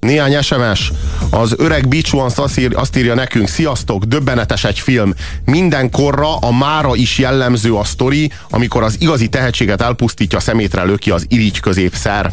Néhány 0.00 0.42
SMS. 0.42 0.92
Az 1.30 1.54
öreg 1.58 1.88
Bicsú 1.88 2.18
azt, 2.18 2.58
ír, 2.58 2.76
azt 2.76 2.96
írja 2.96 3.14
nekünk, 3.14 3.48
sziasztok, 3.48 4.04
döbbenetes 4.04 4.64
egy 4.64 4.78
film. 4.78 5.14
Mindenkorra 5.44 6.36
a 6.36 6.52
mára 6.52 6.94
is 6.94 7.18
jellemző 7.18 7.74
a 7.74 7.84
sztori, 7.84 8.30
amikor 8.50 8.82
az 8.82 8.96
igazi 8.98 9.28
tehetséget 9.28 9.80
elpusztítja, 9.80 10.40
szemétre 10.40 10.82
löki 10.82 11.10
az 11.10 11.26
irigy 11.28 11.60
középszer. 11.60 12.32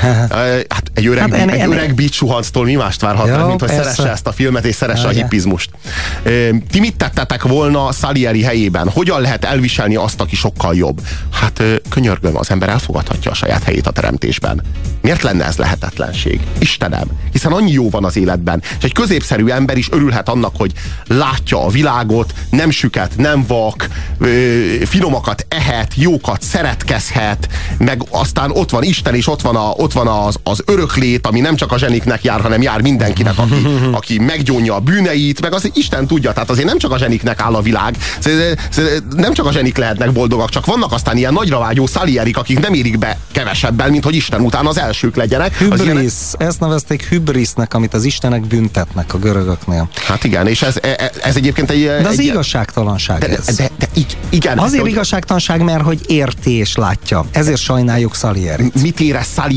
Hát 0.00 0.90
egy 0.94 1.06
öreg, 1.06 1.34
hát 1.34 1.50
egy 1.50 1.68
öreg 1.68 1.94
beat 1.94 2.12
suhanctól 2.12 2.64
mi 2.64 2.74
mást 2.74 3.00
várhatnánk, 3.00 3.46
mint 3.46 3.60
hogy 3.60 3.68
persze. 3.68 3.90
szeresse 3.90 4.10
ezt 4.10 4.26
a 4.26 4.32
filmet 4.32 4.64
és 4.64 4.74
szeresse 4.74 5.02
ja, 5.02 5.08
a 5.08 5.12
hippizmust. 5.12 5.70
Ti 6.70 6.80
mit 6.80 6.96
tettetek 6.96 7.42
volna 7.42 7.92
Salieri 7.92 8.42
helyében? 8.42 8.88
Hogyan 8.88 9.20
lehet 9.20 9.44
elviselni 9.44 9.96
azt, 9.96 10.20
aki 10.20 10.36
sokkal 10.36 10.74
jobb? 10.74 11.00
Hát 11.32 11.62
könyörgöm, 11.88 12.36
az 12.36 12.50
ember 12.50 12.68
elfogadhatja 12.68 13.30
a 13.30 13.34
saját 13.34 13.62
helyét 13.62 13.86
a 13.86 13.90
teremtésben. 13.90 14.62
Miért 15.00 15.22
lenne 15.22 15.44
ez 15.44 15.56
lehetetlenség? 15.56 16.40
Istenem, 16.58 17.06
hiszen 17.32 17.52
annyi 17.52 17.72
jó 17.72 17.90
van 17.90 18.04
az 18.04 18.16
életben. 18.16 18.62
És 18.78 18.84
egy 18.84 18.92
középszerű 18.92 19.46
ember 19.46 19.76
is 19.76 19.88
örülhet 19.90 20.28
annak, 20.28 20.52
hogy 20.56 20.72
látja 21.06 21.64
a 21.64 21.68
világot, 21.68 22.34
nem 22.50 22.70
süket, 22.70 23.16
nem 23.16 23.44
vak, 23.46 23.88
finomakat 24.84 25.46
ehet, 25.48 25.92
jókat 25.96 26.42
szeretkezhet, 26.42 27.48
meg 27.78 28.02
aztán 28.10 28.50
ott 28.50 28.70
van 28.70 28.82
Isten, 28.82 29.14
és 29.14 29.28
ott 29.28 29.40
van 29.40 29.56
a 29.56 29.61
ott 29.70 29.92
van 29.92 30.06
az, 30.06 30.36
az 30.42 30.62
öröklét, 30.66 31.26
ami 31.26 31.40
nem 31.40 31.56
csak 31.56 31.72
a 31.72 31.78
zseniknek 31.78 32.24
jár, 32.24 32.40
hanem 32.40 32.62
jár 32.62 32.80
mindenkinek, 32.80 33.38
aki, 33.38 33.66
aki 33.98 34.18
meggyónja 34.18 34.74
a 34.74 34.80
bűneit, 34.80 35.40
meg 35.40 35.54
az 35.54 35.70
Isten 35.74 36.06
tudja, 36.06 36.32
tehát 36.32 36.50
azért 36.50 36.66
nem 36.66 36.78
csak 36.78 36.90
a 36.92 36.98
zseniknek 36.98 37.40
áll 37.40 37.54
a 37.54 37.60
világ, 37.60 37.96
nem 39.16 39.32
csak 39.32 39.46
a 39.46 39.52
zsenik 39.52 39.76
lehetnek 39.76 40.12
boldogak, 40.12 40.48
csak 40.48 40.66
vannak 40.66 40.92
aztán 40.92 41.16
ilyen 41.16 41.32
nagyra 41.32 41.58
vágyó 41.58 41.86
szalierik, 41.86 42.36
akik 42.36 42.60
nem 42.60 42.72
érik 42.74 42.98
be 42.98 43.18
kevesebben, 43.32 43.90
mint 43.90 44.04
hogy 44.04 44.14
Isten 44.14 44.40
után 44.40 44.66
az 44.66 44.78
elsők 44.78 45.16
legyenek. 45.16 45.56
Hübris, 45.56 45.82
ilyen... 45.82 46.10
ezt 46.38 46.60
nevezték 46.60 47.04
hübrisnek, 47.04 47.74
amit 47.74 47.94
az 47.94 48.04
istenek 48.04 48.46
büntetnek 48.46 49.14
a 49.14 49.18
görögöknél. 49.18 49.88
Hát 50.06 50.24
igen, 50.24 50.46
és 50.46 50.62
ez, 50.62 50.76
ez, 50.82 51.10
ez 51.22 51.36
egyébként 51.36 51.70
egy... 51.70 51.84
De 51.84 52.08
az 52.08 52.18
egy, 52.18 52.24
igazságtalanság 52.24 53.18
de, 53.18 53.28
ez. 53.28 53.44
De, 53.44 53.52
de, 53.78 53.86
de, 53.94 54.00
igen. 54.30 54.58
Azért 54.58 54.82
hogy... 54.82 54.90
igazságtalanság, 54.90 55.62
mert 55.62 55.82
hogy 55.82 56.00
érti 56.06 56.50
és 56.50 56.76
látja. 56.76 57.24
Ezért 57.30 57.60
sajnáljuk 57.60 58.14
Salierit. 58.14 58.82
Mit 58.82 59.00
érez 59.00 59.26
Salieri? 59.34 59.51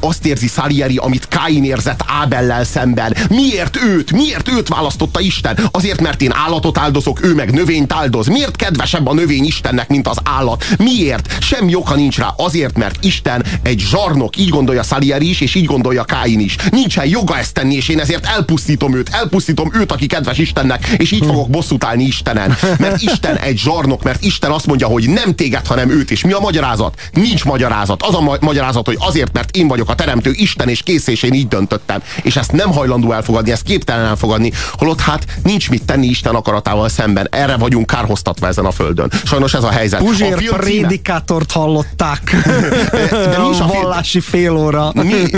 Azt 0.00 0.26
érzi 0.26 0.48
Salieri, 0.48 0.96
amit 0.96 1.28
Kain 1.28 1.64
érzett 1.64 2.04
Ábellel 2.06 2.64
szemben. 2.64 3.16
Miért 3.28 3.76
őt? 3.84 4.12
Miért 4.12 4.48
őt 4.48 4.68
választotta 4.68 5.20
Isten? 5.20 5.58
Azért, 5.70 6.00
mert 6.00 6.22
én 6.22 6.32
állatot 6.34 6.78
áldozok, 6.78 7.24
ő 7.24 7.34
meg 7.34 7.50
növényt 7.52 7.92
áldoz. 7.92 8.26
Miért 8.26 8.56
kedvesebb 8.56 9.06
a 9.06 9.14
növény 9.14 9.44
Istennek, 9.44 9.88
mint 9.88 10.08
az 10.08 10.16
állat? 10.24 10.64
Miért? 10.78 11.42
Semmi 11.42 11.74
oka 11.74 11.94
nincs 11.94 12.18
rá. 12.18 12.34
Azért, 12.36 12.78
mert 12.78 13.04
Isten 13.04 13.44
egy 13.62 13.78
zsarnok, 13.78 14.36
így 14.36 14.48
gondolja 14.48 14.82
Salieri 14.82 15.28
is, 15.28 15.40
és 15.40 15.54
így 15.54 15.64
gondolja 15.64 16.04
Kain 16.04 16.40
is. 16.40 16.56
Nincsen 16.70 17.06
joga 17.06 17.38
ezt 17.38 17.54
tenni, 17.54 17.74
és 17.74 17.88
én 17.88 18.00
ezért 18.00 18.26
elpusztítom 18.26 18.94
őt. 18.94 19.08
Elpusztítom 19.08 19.70
őt, 19.74 19.92
aki 19.92 20.06
kedves 20.06 20.38
Istennek, 20.38 20.86
és 20.96 21.10
így 21.10 21.26
fogok 21.26 21.50
bosszút 21.50 21.84
állni 21.84 22.04
Istenen. 22.04 22.56
Mert 22.78 23.02
Isten 23.02 23.36
egy 23.36 23.58
zsarnok, 23.58 24.02
mert 24.02 24.24
Isten 24.24 24.50
azt 24.50 24.66
mondja, 24.66 24.86
hogy 24.86 25.08
nem 25.08 25.34
téged, 25.34 25.66
hanem 25.66 25.90
őt. 25.90 26.10
És 26.10 26.24
mi 26.24 26.32
a 26.32 26.38
magyarázat? 26.38 27.00
Nincs 27.12 27.44
magyarázat. 27.44 28.02
Az 28.02 28.14
a 28.14 28.20
ma 28.20 28.36
magyarázat, 28.40 28.86
hogy 28.86 28.96
azért, 29.00 29.32
mert 29.40 29.56
én 29.56 29.68
vagyok 29.68 29.88
a 29.88 29.94
teremtő 29.94 30.30
Isten, 30.34 30.68
és 30.68 30.82
kész, 30.82 31.06
és 31.06 31.22
én 31.22 31.32
így 31.32 31.48
döntöttem. 31.48 32.02
És 32.22 32.36
ezt 32.36 32.52
nem 32.52 32.72
hajlandó 32.72 33.12
elfogadni, 33.12 33.50
ezt 33.50 33.62
képtelen 33.62 34.04
elfogadni, 34.04 34.52
holott 34.72 35.00
hát 35.00 35.24
nincs 35.42 35.70
mit 35.70 35.82
tenni 35.82 36.06
Isten 36.06 36.34
akaratával 36.34 36.88
szemben. 36.88 37.28
Erre 37.30 37.56
vagyunk 37.56 37.86
kárhoztatva 37.86 38.46
ezen 38.46 38.64
a 38.64 38.70
földön. 38.70 39.10
Sajnos 39.24 39.54
ez 39.54 39.62
a 39.62 39.70
helyzet. 39.70 40.00
Puzsér 40.00 40.50
a 40.52 40.56
prédikátort 40.56 41.52
hallották. 41.52 42.36
De 43.10 43.38
mi 43.38 43.48
is 43.48 43.60
a 43.60 43.66
vallási 43.66 44.20
fél 44.20 44.56
óra. 44.56 44.90
Mi? 44.94 45.32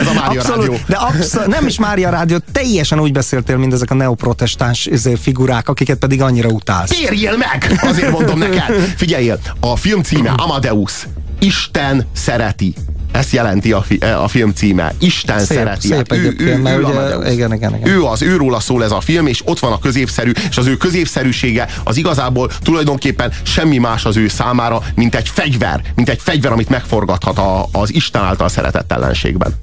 Ez 0.00 0.06
a 0.06 0.12
Mária 0.12 0.40
abszolút, 0.40 0.66
Rádió. 0.66 0.78
De 0.86 0.96
abszolút, 0.96 1.48
nem 1.48 1.66
is 1.66 1.78
Mária 1.78 2.10
Rádió, 2.10 2.36
teljesen 2.52 3.00
úgy 3.00 3.12
beszéltél, 3.12 3.56
mint 3.56 3.72
ezek 3.72 3.90
a 3.90 3.94
neoprotestáns 3.94 4.86
izé, 4.86 5.14
figurák, 5.14 5.68
akiket 5.68 5.98
pedig 5.98 6.22
annyira 6.22 6.48
utálsz. 6.48 6.90
Térjél 6.90 7.36
meg! 7.36 7.78
Azért 7.80 8.10
mondom 8.10 8.38
neked. 8.38 8.92
Figyeljél, 8.96 9.38
a 9.60 9.76
film 9.76 10.02
címe 10.02 10.30
Amadeus. 10.36 11.06
Isten 11.38 12.06
szereti. 12.12 12.74
Ezt 13.12 13.32
jelenti 13.32 13.72
a, 13.72 13.82
fi, 13.82 13.96
a 13.96 14.28
film 14.28 14.52
címe. 14.52 14.94
Isten 14.98 15.38
szép, 15.38 15.58
szereti. 15.58 15.86
Szép 15.86 15.96
hát 15.96 16.12
ő, 16.12 16.34
ő, 16.38 16.46
ő, 16.46 16.56
mert 16.56 16.78
ugye, 16.78 17.32
igen, 17.32 17.54
igen, 17.54 17.74
igen. 17.74 17.88
ő 17.88 18.04
az, 18.04 18.22
őróla 18.22 18.60
szól 18.60 18.84
ez 18.84 18.90
a 18.90 19.00
film, 19.00 19.26
és 19.26 19.42
ott 19.44 19.58
van 19.58 19.72
a 19.72 19.78
középszerű, 19.78 20.30
és 20.50 20.56
az 20.56 20.66
ő 20.66 20.76
középszerűsége 20.76 21.68
az 21.84 21.96
igazából 21.96 22.50
tulajdonképpen 22.62 23.32
semmi 23.42 23.78
más 23.78 24.04
az 24.04 24.16
ő 24.16 24.28
számára, 24.28 24.82
mint 24.94 25.14
egy 25.14 25.28
fegyver, 25.28 25.82
mint 25.94 26.08
egy 26.08 26.20
fegyver, 26.22 26.52
amit 26.52 26.68
megforgathat 26.68 27.38
a, 27.38 27.68
az 27.72 27.94
Isten 27.94 28.22
által 28.22 28.48
szeretett 28.48 28.92
ellenségben. 28.92 29.54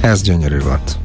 Ez 0.00 0.22
gyönyörű 0.22 0.58
volt. 0.58 0.98